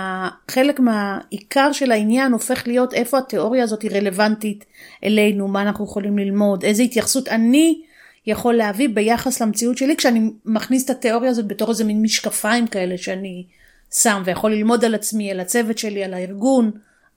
חלק 0.52 0.80
מהעיקר 0.80 1.72
של 1.72 1.92
העניין 1.92 2.32
הופך 2.32 2.68
להיות 2.68 2.94
איפה 2.94 3.18
התיאוריה 3.18 3.64
הזאת 3.64 3.82
היא 3.82 3.92
רלוונטית 3.92 4.66
אלינו, 5.04 5.48
מה 5.48 5.62
אנחנו 5.62 5.86
יכולים 5.86 6.18
ללמוד, 6.18 6.64
איזה 6.64 6.84
התייחסות 6.84 7.28
אני 7.28 7.82
יכול 8.26 8.54
להביא 8.54 8.90
ביחס 8.90 9.42
למציאות 9.42 9.78
שלי 9.78 9.96
כשאני 9.96 10.32
מכניס 10.46 10.86
את 10.86 10.90
התיאוריה 10.90 11.30
הזאת 11.32 11.48
בתור 11.48 11.70
איזה 11.70 11.84
מין 11.84 12.02
משקפיים 12.02 12.68
כאלה 12.68 12.98
שאני 12.98 13.46
שם 13.94 14.22
ויכול 14.26 14.52
ללמוד 14.52 14.86
על 14.86 14.96
עצמי, 14.96 15.32
על 15.32 15.40
הצוות 15.40 15.78
שלי, 15.78 16.04
על 16.04 16.14
הארגון, 16.14 16.72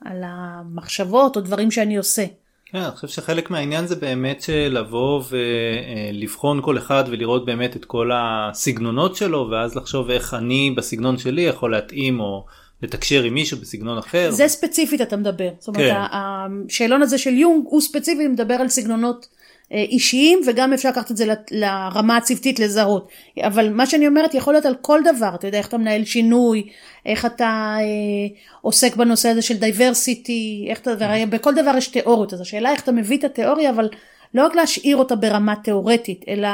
על 0.05 0.23
המחשבות 0.27 1.37
או 1.37 1.41
דברים 1.41 1.71
שאני 1.71 1.97
עושה. 1.97 2.25
כן, 2.73 2.79
אני 2.79 2.91
חושב 2.91 3.09
שחלק 3.09 3.51
מהעניין 3.51 3.87
זה 3.87 3.97
באמת 3.97 4.45
לבוא 4.49 5.23
ולבחון 5.31 6.61
כל 6.63 6.79
אחד 6.79 7.05
ולראות 7.07 7.45
באמת 7.45 7.77
את 7.77 7.85
כל 7.85 8.11
הסגנונות 8.15 9.17
שלו 9.17 9.49
ואז 9.51 9.77
לחשוב 9.77 10.11
איך 10.11 10.35
אני 10.35 10.75
בסגנון 10.77 11.19
שלי 11.19 11.43
יכול 11.43 11.73
להתאים 11.73 12.21
או 12.21 12.45
לתקשר 12.83 13.23
עם 13.23 13.35
מישהו 13.35 13.59
בסגנון 13.59 13.99
אחר. 13.99 14.31
זה 14.31 14.49
ספציפית 14.49 15.01
אתה 15.01 15.17
מדבר. 15.17 15.49
זאת 15.59 15.69
אומרת, 15.69 15.93
כן. 15.93 16.01
השאלון 16.13 17.03
הזה 17.03 17.19
של 17.19 17.35
יונג 17.35 17.65
הוא 17.65 17.81
ספציפי 17.81 18.29
מדבר 18.29 18.55
על 18.55 18.69
סגנונות 18.69 19.27
אה, 19.27 19.42
אישיים 19.73 20.41
וגם 20.47 20.73
אפשר 20.73 20.89
לקחת 20.89 21.11
את 21.11 21.17
זה 21.17 21.25
לרמה 21.51 22.17
הצוותית 22.17 22.59
לזהות. 22.59 23.09
אבל 23.43 23.73
מה 23.73 23.87
שאני 23.87 24.07
אומרת 24.07 24.35
יכול 24.35 24.55
להיות 24.55 24.67
על 24.67 24.75
כל 24.81 25.01
דבר, 25.05 25.31
אתה 25.35 25.47
יודע 25.47 25.59
איך 25.59 25.69
אתה 25.69 25.79
מנהל 25.79 26.05
שינוי, 26.05 26.69
איך 27.07 27.27
אתה 27.27 27.77
אה, 27.79 28.37
עוסק 28.61 28.97
בנושא 28.97 29.29
הזה 29.29 29.43
של 29.43 29.57
diversity, 29.57 30.67
איך 30.71 30.81
אתה, 30.81 30.91
והרי 30.99 31.27
בכל 31.27 31.55
דבר 31.55 31.77
יש 31.77 31.89
תיאוריות, 31.89 32.33
אז 32.33 32.41
השאלה 32.41 32.71
איך 32.71 32.83
אתה 32.83 32.93
מביא 32.93 33.19
את 33.19 33.25
התיאוריה, 33.25 33.71
אבל 33.71 33.89
לא 34.35 34.47
רק 34.47 34.55
להשאיר 34.55 34.97
אותה 34.97 35.17
ברמה 35.17 35.55
תיאורטית, 35.57 36.25
אלא 36.29 36.49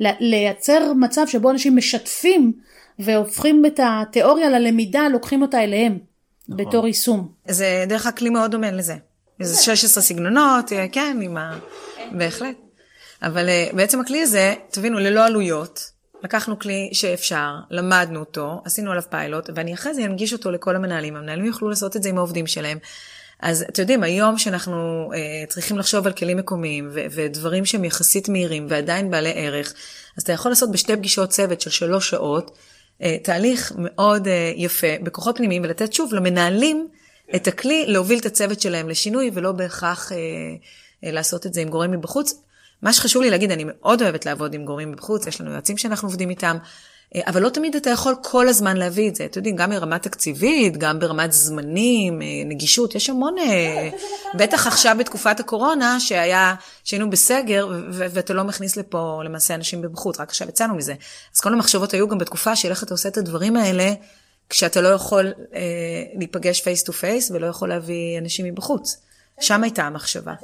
לייצר 0.00 0.92
מצב 0.92 1.26
שבו 1.26 1.50
אנשים 1.50 1.76
משתפים 1.76 2.52
והופכים 2.98 3.66
את 3.66 3.80
התיאוריה 3.82 4.50
ללמידה, 4.50 5.08
לוקחים 5.12 5.42
אותה 5.42 5.64
אליהם 5.64 5.98
נכון. 6.48 6.66
בתור 6.66 6.86
יישום. 6.86 7.28
זה 7.48 7.84
דרך 7.88 8.06
הכלי 8.06 8.30
מאוד 8.30 8.50
דומה 8.50 8.70
לזה. 8.70 8.94
זה 9.40 9.62
16 9.62 10.02
סגנונות, 10.02 10.72
אה, 10.72 10.86
כן, 10.92 11.18
עם 11.22 11.36
ה... 11.36 11.58
בהחלט. 12.12 12.56
אבל 13.22 13.48
אה, 13.48 13.68
בעצם 13.72 14.00
הכלי 14.00 14.22
הזה, 14.22 14.54
תבינו, 14.70 14.98
ללא 14.98 15.26
עלויות, 15.26 15.90
לקחנו 16.22 16.58
כלי 16.58 16.90
שאפשר, 16.92 17.54
למדנו 17.70 18.20
אותו, 18.20 18.62
עשינו 18.64 18.90
עליו 18.90 19.02
פיילוט, 19.10 19.50
ואני 19.54 19.74
אחרי 19.74 19.94
זה 19.94 20.04
אנגיש 20.04 20.32
אותו 20.32 20.50
לכל 20.50 20.76
המנהלים. 20.76 21.16
המנהלים 21.16 21.44
יוכלו 21.44 21.68
לעשות 21.68 21.96
את 21.96 22.02
זה 22.02 22.08
עם 22.08 22.18
העובדים 22.18 22.46
שלהם. 22.46 22.78
אז 23.42 23.62
אתם 23.62 23.82
יודעים, 23.82 24.02
היום 24.02 24.38
שאנחנו 24.38 25.10
אה, 25.14 25.46
צריכים 25.48 25.78
לחשוב 25.78 26.06
על 26.06 26.12
כלים 26.12 26.36
מקומיים 26.36 26.88
ו- 26.92 27.04
ודברים 27.10 27.64
שהם 27.64 27.84
יחסית 27.84 28.28
מהירים 28.28 28.66
ועדיין 28.68 29.10
בעלי 29.10 29.32
ערך, 29.34 29.74
אז 30.16 30.22
אתה 30.22 30.32
יכול 30.32 30.52
לעשות 30.52 30.72
בשתי 30.72 30.96
פגישות 30.96 31.30
צוות 31.30 31.60
של 31.60 31.70
שלוש 31.70 32.10
שעות, 32.10 32.58
אה, 33.02 33.16
תהליך 33.22 33.72
מאוד 33.78 34.28
אה, 34.28 34.52
יפה 34.56 34.86
בכוחות 35.02 35.36
פנימיים 35.36 35.62
ולתת 35.62 35.92
שוב 35.92 36.14
למנהלים 36.14 36.88
את 37.36 37.48
הכלי 37.48 37.84
להוביל 37.86 38.18
את 38.18 38.26
הצוות 38.26 38.60
שלהם 38.60 38.88
לשינוי 38.88 39.30
ולא 39.34 39.52
בהכרח 39.52 40.12
אה, 40.12 40.18
לעשות 41.02 41.46
את 41.46 41.54
זה 41.54 41.60
עם 41.60 41.68
גורם 41.68 41.90
מבחוץ. 41.90 42.34
מה 42.82 42.92
שחשוב 42.92 43.22
לי 43.22 43.30
להגיד, 43.30 43.50
אני 43.50 43.64
מאוד 43.66 44.02
אוהבת 44.02 44.26
לעבוד 44.26 44.54
עם 44.54 44.64
גורמים 44.64 44.92
מבחוץ, 44.92 45.26
יש 45.26 45.40
לנו 45.40 45.50
יועצים 45.50 45.78
שאנחנו 45.78 46.08
עובדים 46.08 46.30
איתם, 46.30 46.56
אה, 47.14 47.20
אבל 47.26 47.42
לא 47.42 47.48
תמיד 47.48 47.76
אתה 47.76 47.90
יכול 47.90 48.14
כל 48.22 48.48
הזמן 48.48 48.76
להביא 48.76 49.08
את 49.08 49.16
זה. 49.16 49.24
אתם 49.24 49.38
יודעים, 49.38 49.56
גם 49.56 49.70
ברמה 49.70 49.98
תקציבית, 49.98 50.76
גם 50.76 50.98
ברמת 50.98 51.32
זמנים, 51.32 52.22
אה, 52.22 52.26
נגישות, 52.44 52.94
יש 52.94 53.10
המון, 53.10 53.36
בטח 54.34 54.66
עכשיו 54.66 54.96
בתקופת 54.98 55.40
הקורונה, 55.40 56.00
שהיה, 56.00 56.54
שהיינו 56.84 57.10
בסגר, 57.10 57.68
ואתה 57.90 58.34
לא 58.34 58.44
מכניס 58.44 58.76
לפה 58.76 59.20
למעשה 59.24 59.54
אנשים 59.54 59.82
מבחוץ, 59.82 60.20
רק 60.20 60.28
עכשיו 60.28 60.48
יצאנו 60.48 60.74
מזה. 60.74 60.94
אז 61.34 61.40
כל 61.40 61.52
המחשבות 61.52 61.94
היו 61.94 62.08
גם 62.08 62.18
בתקופה 62.18 62.56
של 62.56 62.70
איך 62.70 62.82
אתה 62.82 62.94
עושה 62.94 63.08
את 63.08 63.16
הדברים 63.16 63.56
האלה, 63.56 63.92
כשאתה 64.48 64.80
לא 64.80 64.88
יכול 64.88 65.32
אה, 65.54 65.60
להיפגש 66.14 66.60
face 66.60 66.82
to 66.82 66.92
face 66.92 67.30
ולא 67.30 67.46
יכול 67.46 67.68
להביא 67.68 68.18
אנשים 68.18 68.46
מבחוץ. 68.46 69.09
שם 69.40 69.62
הייתה 69.62 69.84
המחשבה. 69.84 70.34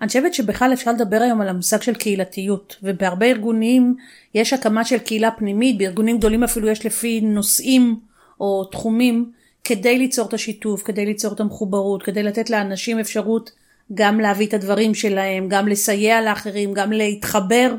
אני 0.00 0.08
חושבת 0.08 0.34
שבכלל 0.34 0.72
אפשר 0.72 0.92
לדבר 0.92 1.16
היום 1.22 1.40
על 1.40 1.48
המושג 1.48 1.82
של 1.82 1.94
קהילתיות, 1.94 2.76
ובהרבה 2.82 3.26
ארגונים 3.26 3.96
יש 4.34 4.52
הקמה 4.52 4.84
של 4.84 4.98
קהילה 4.98 5.30
פנימית, 5.30 5.78
בארגונים 5.78 6.18
גדולים 6.18 6.44
אפילו 6.44 6.68
יש 6.68 6.86
לפי 6.86 7.20
נושאים 7.20 8.00
או 8.40 8.64
תחומים, 8.64 9.32
כדי 9.64 9.98
ליצור 9.98 10.28
את 10.28 10.34
השיתוף, 10.34 10.82
כדי 10.82 11.06
ליצור 11.06 11.32
את 11.32 11.40
המחוברות, 11.40 12.02
כדי 12.02 12.22
לתת 12.22 12.50
לאנשים 12.50 12.98
אפשרות 12.98 13.50
גם 13.94 14.20
להביא 14.20 14.46
את 14.46 14.54
הדברים 14.54 14.94
שלהם, 14.94 15.48
גם 15.48 15.68
לסייע 15.68 16.20
לאחרים, 16.20 16.72
גם 16.72 16.92
להתחבר 16.92 17.74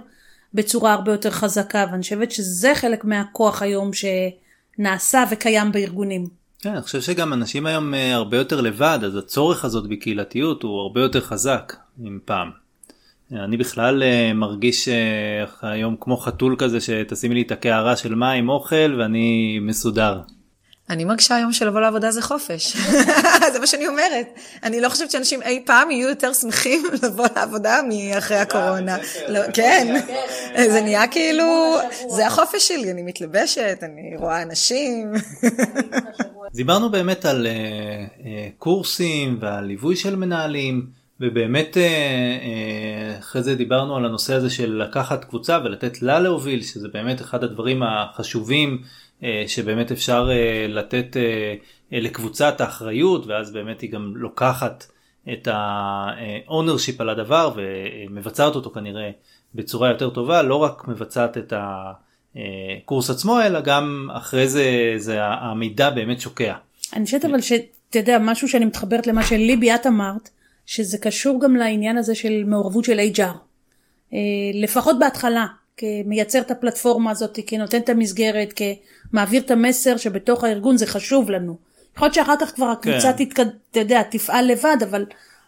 בצורה 0.53 0.93
הרבה 0.93 1.11
יותר 1.11 1.31
חזקה, 1.31 1.85
ואני 1.91 2.01
חושבת 2.01 2.31
שזה 2.31 2.75
חלק 2.75 3.05
מהכוח 3.05 3.61
היום 3.61 3.91
שנעשה 3.93 5.23
וקיים 5.31 5.71
בארגונים. 5.71 6.42
כן, 6.63 6.73
אני 6.73 6.81
חושב 6.81 7.01
שגם 7.01 7.33
אנשים 7.33 7.65
היום 7.65 7.93
אה, 7.93 8.15
הרבה 8.15 8.37
יותר 8.37 8.61
לבד, 8.61 8.99
אז 9.05 9.15
הצורך 9.15 9.65
הזאת 9.65 9.87
בקהילתיות 9.87 10.63
הוא 10.63 10.81
הרבה 10.81 11.01
יותר 11.01 11.21
חזק 11.21 11.75
עם 12.03 12.19
פעם. 12.25 12.51
אני 13.31 13.57
בכלל 13.57 14.03
אה, 14.03 14.33
מרגיש 14.33 14.87
אה, 14.87 15.45
היום 15.61 15.95
כמו 15.99 16.17
חתול 16.17 16.55
כזה 16.59 16.81
שתשימי 16.81 17.35
לי 17.35 17.41
את 17.41 17.51
הקערה 17.51 17.95
של 17.95 18.15
מים 18.15 18.49
אוכל 18.49 18.95
ואני 18.99 19.59
מסודר. 19.61 20.21
אני 20.89 21.05
מרגישה 21.05 21.35
היום 21.35 21.53
שלבוא 21.53 21.79
לעבודה 21.79 22.11
זה 22.11 22.21
חופש. 22.21 22.77
זה 23.53 23.59
מה 23.59 23.67
שאני 23.67 23.87
אומרת. 23.87 24.27
אני 24.63 24.81
לא 24.81 24.89
חושבת 24.89 25.11
שאנשים 25.11 25.41
אי 25.41 25.63
פעם 25.65 25.91
יהיו 25.91 26.09
יותר 26.09 26.33
שמחים 26.33 26.83
לבוא 27.03 27.27
לעבודה 27.35 27.79
מאחרי 27.89 28.37
הקורונה. 28.37 28.97
לא, 29.27 29.39
כן, 29.53 29.95
זה 30.73 30.81
נהיה 30.81 31.07
כאילו, 31.07 31.77
זה 32.09 32.27
החופש 32.27 32.67
שלי, 32.67 32.91
אני 32.91 33.01
מתלבשת, 33.01 33.77
אני 33.81 34.17
רואה 34.17 34.41
אנשים. 34.41 35.13
דיברנו 36.53 36.89
באמת 36.89 37.25
על 37.25 37.47
uh, 37.47 38.19
uh, 38.19 38.23
קורסים 38.57 39.37
ועל 39.41 39.65
ליווי 39.65 39.95
של 39.95 40.15
מנהלים 40.15 41.03
ובאמת 41.19 41.77
אחרי 43.19 43.43
זה 43.43 43.55
דיברנו 43.55 43.97
על 43.97 44.05
הנושא 44.05 44.33
הזה 44.33 44.49
של 44.49 44.83
לקחת 44.87 45.25
קבוצה 45.25 45.59
ולתת 45.63 46.01
לה 46.01 46.19
להוביל 46.19 46.63
שזה 46.63 46.87
באמת 46.93 47.21
אחד 47.21 47.43
הדברים 47.43 47.83
החשובים 47.83 48.81
שבאמת 49.47 49.91
אפשר 49.91 50.29
uh, 50.29 50.71
לתת 50.71 51.05
uh, 51.13 51.65
לקבוצה 51.91 52.49
את 52.49 52.61
האחריות 52.61 53.27
ואז 53.27 53.51
באמת 53.51 53.81
היא 53.81 53.91
גם 53.91 54.13
לוקחת 54.15 54.85
את 55.33 55.47
ה-ownership 55.47 56.95
על 56.99 57.09
הדבר 57.09 57.53
ומבצעת 57.55 58.55
אותו 58.55 58.69
כנראה 58.69 59.09
בצורה 59.55 59.89
יותר 59.89 60.09
טובה 60.09 60.41
לא 60.41 60.55
רק 60.55 60.87
מבצעת 60.87 61.37
את. 61.37 61.53
הקורס 62.35 63.09
עצמו 63.09 63.41
אלא 63.41 63.61
גם 63.61 64.07
אחרי 64.13 64.47
זה 64.47 64.93
זה 64.97 65.17
המידע 65.23 65.89
באמת 65.89 66.21
שוקע. 66.21 66.55
אני 66.93 67.05
חושבת 67.05 67.25
אבל 67.25 67.41
שאתה 67.41 67.99
יודע 67.99 68.17
משהו 68.21 68.49
שאני 68.49 68.65
מתחברת 68.65 69.07
למה 69.07 69.23
שליבי 69.23 69.75
את 69.75 69.87
אמרת 69.87 70.29
שזה 70.65 70.97
קשור 70.97 71.41
גם 71.41 71.55
לעניין 71.55 71.97
הזה 71.97 72.15
של 72.15 72.43
מעורבות 72.45 72.85
של 72.85 72.99
HR. 72.99 73.21
אה, 74.13 74.19
לפחות 74.53 74.99
בהתחלה 74.99 75.45
כמייצר 75.77 76.39
את 76.39 76.51
הפלטפורמה 76.51 77.11
הזאת 77.11 77.39
כנותן 77.47 77.77
את 77.77 77.89
המסגרת 77.89 78.61
כמעביר 79.11 79.41
את 79.41 79.51
המסר 79.51 79.97
שבתוך 79.97 80.43
הארגון 80.43 80.77
זה 80.77 80.87
חשוב 80.87 81.31
לנו. 81.31 81.57
יכול 81.95 82.05
להיות 82.05 82.13
שאחר 82.13 82.35
כך 82.41 82.55
כבר 82.55 82.65
הקבוצה 82.65 83.13
כן. 83.17 83.25
תתקד... 83.25 83.45
אתה 83.71 83.79
יודע, 83.79 84.03
תפעל 84.03 84.45
לבד 84.45 84.77
אבל 84.89 85.05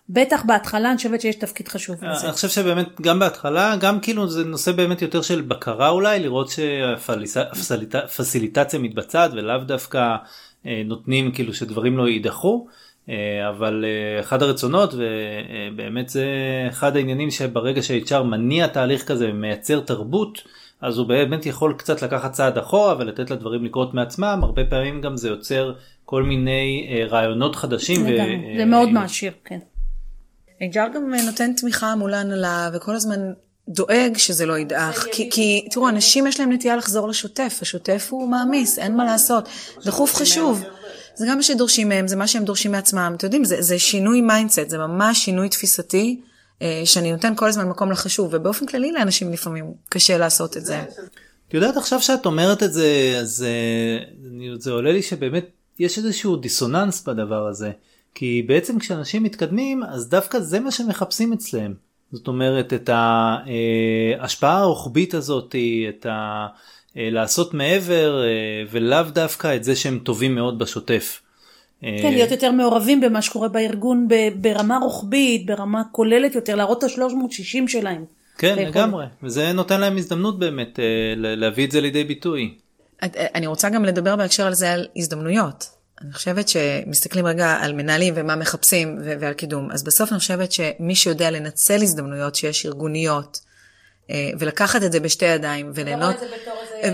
בטח 0.10 0.44
בהתחלה 0.46 0.90
אני 0.90 0.98
חושבת 0.98 1.22
שיש 1.22 1.36
תפקיד 1.36 1.68
חשוב 1.68 2.04
לזה. 2.04 2.26
אני 2.26 2.34
חושב 2.34 2.48
שבאמת 2.48 3.02
גם 3.02 3.20
בהתחלה 3.20 3.76
גם 3.76 4.00
כאילו 4.00 4.28
זה 4.28 4.44
נושא 4.44 4.72
באמת 4.72 5.02
יותר 5.02 5.22
של 5.22 5.42
בקרה 5.42 5.90
אולי 5.90 6.20
לראות 6.20 6.50
שהפסיליטציה 6.50 8.80
מתבצעת 8.80 9.32
ולאו 9.34 9.58
דווקא 9.58 10.16
אה, 10.66 10.82
נותנים 10.86 11.32
כאילו 11.32 11.54
שדברים 11.54 11.98
לא 11.98 12.08
יידחו. 12.08 12.68
אה, 13.10 13.50
אבל 13.50 13.86
אה, 13.88 14.20
אחד 14.20 14.44
הרצונות 14.44 14.94
ובאמת 14.94 16.10
זה 16.10 16.26
אחד 16.70 16.96
העניינים 16.96 17.32
שברגע 17.32 17.82
ש-HR 17.82 18.24
מניע 18.24 18.68
תהליך 18.68 19.08
כזה 19.08 19.30
ומייצר 19.30 19.80
תרבות 19.80 20.42
אז 20.82 20.98
הוא 20.98 21.08
באמת 21.08 21.46
יכול 21.46 21.74
קצת 21.78 22.02
לקחת 22.02 22.32
צעד 22.32 22.58
אחורה 22.58 22.96
ולתת 23.00 23.32
לדברים 23.32 23.66
לקרות 23.66 23.94
מעצמם 23.94 24.40
הרבה 24.44 24.66
פעמים 24.66 25.02
גם 25.02 25.18
זה 25.18 25.30
יוצר 25.30 25.74
כל 26.06 26.24
מיני 26.24 26.88
רעיונות 27.10 27.56
חדשים. 27.56 28.02
ו... 28.02 28.08
זה 28.58 28.66
מאוד 28.66 28.90
מעשיר 28.90 29.32
כן. 29.46 29.60
HR 30.62 30.96
גם 30.96 31.14
נותן 31.26 31.54
תמיכה 31.54 31.96
מול 31.96 32.14
ההנהלה 32.14 32.70
וכל 32.74 32.96
הזמן 32.96 33.20
דואג 33.70 34.18
שזה 34.18 34.46
לא 34.46 34.58
ידעך, 34.58 35.06
כי, 35.12 35.30
כי 35.32 35.68
תראו, 35.72 35.90
אנשים 35.90 36.28
יש 36.28 36.40
להם 36.40 36.52
נטייה 36.52 36.76
לחזור 36.76 37.08
לשוטף, 37.08 37.60
השוטף 37.62 38.08
הוא 38.10 38.30
מעמיס, 38.30 38.80
אין 38.80 38.98
מה 38.98 39.06
לעשות, 39.06 39.50
דחוף 39.86 40.16
חשוב. 40.16 40.64
זה 41.16 41.26
גם 41.30 41.38
מה 41.38 41.44
שדורשים 41.44 41.90
מהם, 41.90 42.08
זה 42.08 42.16
מה 42.16 42.28
שהם 42.28 42.46
דורשים 42.46 42.72
מעצמם. 42.72 43.14
אתם 43.18 43.26
יודעים, 43.26 43.46
זה, 43.46 43.62
זה 43.62 43.80
שינוי 43.80 44.22
mindset, 44.22 44.70
זה 44.70 44.78
ממש 44.78 45.26
שינוי 45.26 45.50
תפיסתי, 45.50 46.22
אה, 46.62 46.82
שאני 46.86 47.12
נותן 47.12 47.34
כל 47.36 47.48
הזמן 47.48 47.68
מקום 47.70 47.92
לחשוב, 47.92 48.30
ובאופן 48.32 48.66
כללי 48.66 48.92
לאנשים 48.92 49.34
לפעמים 49.34 49.74
קשה 49.90 50.18
לעשות 50.18 50.58
את 50.58 50.66
זה. 50.66 50.84
את 51.48 51.54
יודעת 51.54 51.78
עכשיו 51.78 52.02
שאת 52.02 52.26
אומרת 52.26 52.64
את 52.64 52.74
זה, 52.74 53.18
אז 53.22 53.46
uh, 53.46 54.60
זה 54.60 54.72
עולה 54.72 54.92
לי 54.92 55.02
שבאמת 55.02 55.46
יש 55.80 55.98
איזשהו 55.98 56.36
דיסוננס 56.36 57.04
בדבר 57.04 57.48
הזה. 57.48 57.72
כי 58.16 58.46
בעצם 58.48 58.80
כשאנשים 58.80 59.24
מתקדמים, 59.24 59.84
אז 59.84 60.10
דווקא 60.10 60.40
זה 60.40 60.60
מה 60.60 60.72
שמחפשים 60.72 61.34
אצלם. 61.34 61.74
זאת 62.12 62.28
אומרת, 62.28 62.74
את 62.74 62.90
ההשפעה 62.90 64.58
הרוחבית 64.58 65.14
הזאת, 65.14 65.56
את 65.90 66.06
ה... 66.06 66.48
אה, 66.98 67.10
לעשות 67.12 67.54
מעבר 67.54 68.24
אה, 68.24 68.28
ולאו 68.72 69.04
דווקא 69.04 69.56
את 69.56 69.64
זה 69.64 69.76
שהם 69.76 70.00
טובים 70.00 70.36
מאוד 70.36 70.60
בשוטף. 70.60 71.22
כן, 71.82 72.12
להיות 72.12 72.32
יותר 72.32 72.52
מעורבים 72.52 73.02
במה 73.02 73.22
שקורה 73.22 73.48
בארגון 73.48 74.08
ברמה 74.36 74.78
רוחבית, 74.78 75.46
ברמה 75.46 75.84
כוללת 75.92 76.36
יותר, 76.36 76.56
להראות 76.56 76.84
את 76.84 76.90
ה-360 76.90 77.68
שלהם. 77.68 78.06
כן, 78.38 78.56
לגמרי, 78.58 79.06
וזה 79.24 79.54
נותן 79.54 79.82
להם 79.82 79.98
הזדמנות 79.98 80.40
באמת 80.40 80.80
אה, 80.80 81.14
להביא 81.18 81.66
את 81.66 81.72
זה 81.72 81.82
לידי 81.82 82.04
ביטוי. 82.04 82.54
אני 83.36 83.48
רוצה 83.48 83.70
גם 83.70 83.86
לדבר 83.86 84.16
בהקשר 84.16 84.48
על 84.48 84.54
זה 84.54 84.72
על 84.72 84.88
הזדמנויות. 84.96 85.70
אני 86.06 86.14
חושבת 86.14 86.48
שמסתכלים 86.48 87.26
רגע 87.26 87.58
על 87.62 87.74
מנהלים 87.74 88.14
ומה 88.18 88.36
מחפשים 88.36 89.00
ועל 89.20 89.34
קידום, 89.34 89.72
אז 89.72 89.84
בסוף 89.84 90.12
אני 90.12 90.20
חושבת 90.20 90.52
שמי 90.52 90.96
שיודע 90.96 91.32
לנצל 91.32 91.82
הזדמנויות 91.84 92.36
שיש 92.36 92.66
ארגוניות, 92.66 93.40
ולקחת 94.40 94.84
את 94.84 94.92
זה 94.92 95.00
בשתי 95.00 95.26
ידיים 95.26 95.72
וליהנות 95.76 96.16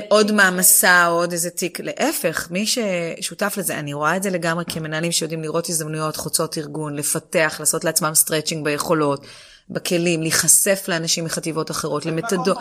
עוד 0.10 0.32
מעמסה 0.32 1.08
או 1.08 1.14
עוד 1.14 1.32
איזה 1.32 1.50
תיק, 1.50 1.80
להפך, 1.80 2.48
מי 2.52 2.66
ששותף 2.66 3.54
לזה, 3.58 3.80
אני 3.80 3.94
רואה 3.94 4.16
את 4.16 4.24
זה 4.24 4.30
לגמרי 4.30 4.64
כמנהלים 4.68 5.12
שיודעים 5.12 5.42
לראות 5.42 5.70
הזדמנויות 5.70 6.16
חוצות 6.16 6.58
ארגון, 6.58 6.96
לפתח, 6.96 7.56
לעשות 7.60 7.84
לעצמם 7.84 8.14
stretching 8.14 8.66
ביכולות, 8.66 9.26
בכלים, 9.70 10.22
להיחשף 10.22 10.86
לאנשים 10.88 11.26
מחטיבות 11.26 11.72
אחרות, 11.72 12.06
למתודות, 12.06 12.58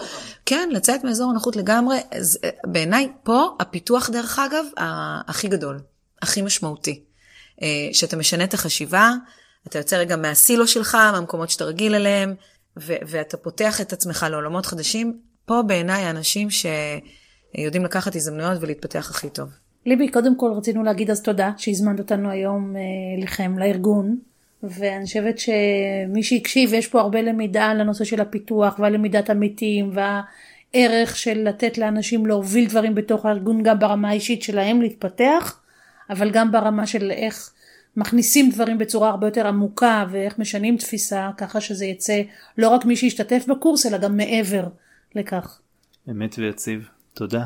כן, 0.46 0.68
לצאת 0.72 1.04
מאזור 1.04 1.30
הנוחות 1.30 1.56
לגמרי, 1.56 1.96
אה, 1.96 2.50
בעיניי 2.64 3.08
פה 3.22 3.56
הפיתוח 3.60 4.10
דרך 4.10 4.38
אגב, 4.38 4.64
הכי 5.28 5.48
גדול, 5.48 5.80
הכי 6.22 6.42
משמעותי. 6.42 7.04
אה, 7.62 7.88
שאתה 7.92 8.16
משנה 8.16 8.44
את 8.44 8.54
החשיבה, 8.54 9.10
אתה 9.66 9.78
יוצא 9.78 9.96
רגע 9.96 10.16
מהסילו 10.16 10.66
שלך, 10.66 10.94
מהמקומות 10.94 11.50
שאתה 11.50 11.64
רגיל 11.64 11.94
אליהם, 11.94 12.34
ואתה 12.76 13.36
פותח 13.36 13.80
את 13.80 13.92
עצמך 13.92 14.26
לעולמות 14.30 14.66
חדשים, 14.66 15.18
פה 15.44 15.62
בעיניי 15.66 16.02
האנשים 16.02 16.48
שיודעים 16.50 17.84
לקחת 17.84 18.16
הזדמנויות 18.16 18.58
ולהתפתח 18.60 19.10
הכי 19.10 19.30
טוב. 19.30 19.48
ליבי, 19.86 20.08
קודם 20.08 20.36
כל 20.36 20.52
רצינו 20.56 20.82
להגיד 20.82 21.10
אז 21.10 21.22
תודה 21.22 21.50
שהזמנת 21.56 21.98
אותנו 21.98 22.30
היום 22.30 22.76
אה, 22.76 23.22
לכם, 23.22 23.58
לארגון, 23.58 24.18
ואני 24.62 25.04
חושבת 25.04 25.38
שמי 25.38 26.22
שהקשיב, 26.22 26.74
יש 26.74 26.86
פה 26.86 27.00
הרבה 27.00 27.22
למידה 27.22 27.66
על 27.66 27.80
הנושא 27.80 28.04
של 28.04 28.20
הפיתוח 28.20 28.78
ועל 28.78 28.92
למידת 28.92 29.30
עמיתים 29.30 29.92
והערך 29.94 31.16
של 31.16 31.48
לתת 31.48 31.78
לאנשים 31.78 32.26
להוביל 32.26 32.68
דברים 32.68 32.94
בתוך 32.94 33.26
הארגון 33.26 33.62
גם 33.62 33.78
ברמה 33.78 34.08
האישית 34.08 34.42
שלהם 34.42 34.82
להתפתח, 34.82 35.59
אבל 36.10 36.30
גם 36.30 36.52
ברמה 36.52 36.86
של 36.86 37.10
איך 37.10 37.52
מכניסים 37.96 38.50
דברים 38.50 38.78
בצורה 38.78 39.10
הרבה 39.10 39.26
יותר 39.26 39.46
עמוקה 39.46 40.04
ואיך 40.10 40.38
משנים 40.38 40.76
תפיסה 40.76 41.30
ככה 41.36 41.60
שזה 41.60 41.84
יצא 41.84 42.20
לא 42.58 42.68
רק 42.68 42.84
מי 42.84 42.96
שישתתף 42.96 43.44
בקורס 43.48 43.86
אלא 43.86 43.98
גם 43.98 44.16
מעבר 44.16 44.68
לכך. 45.14 45.60
אמת 46.10 46.34
ויציב. 46.38 46.88
תודה. 47.14 47.44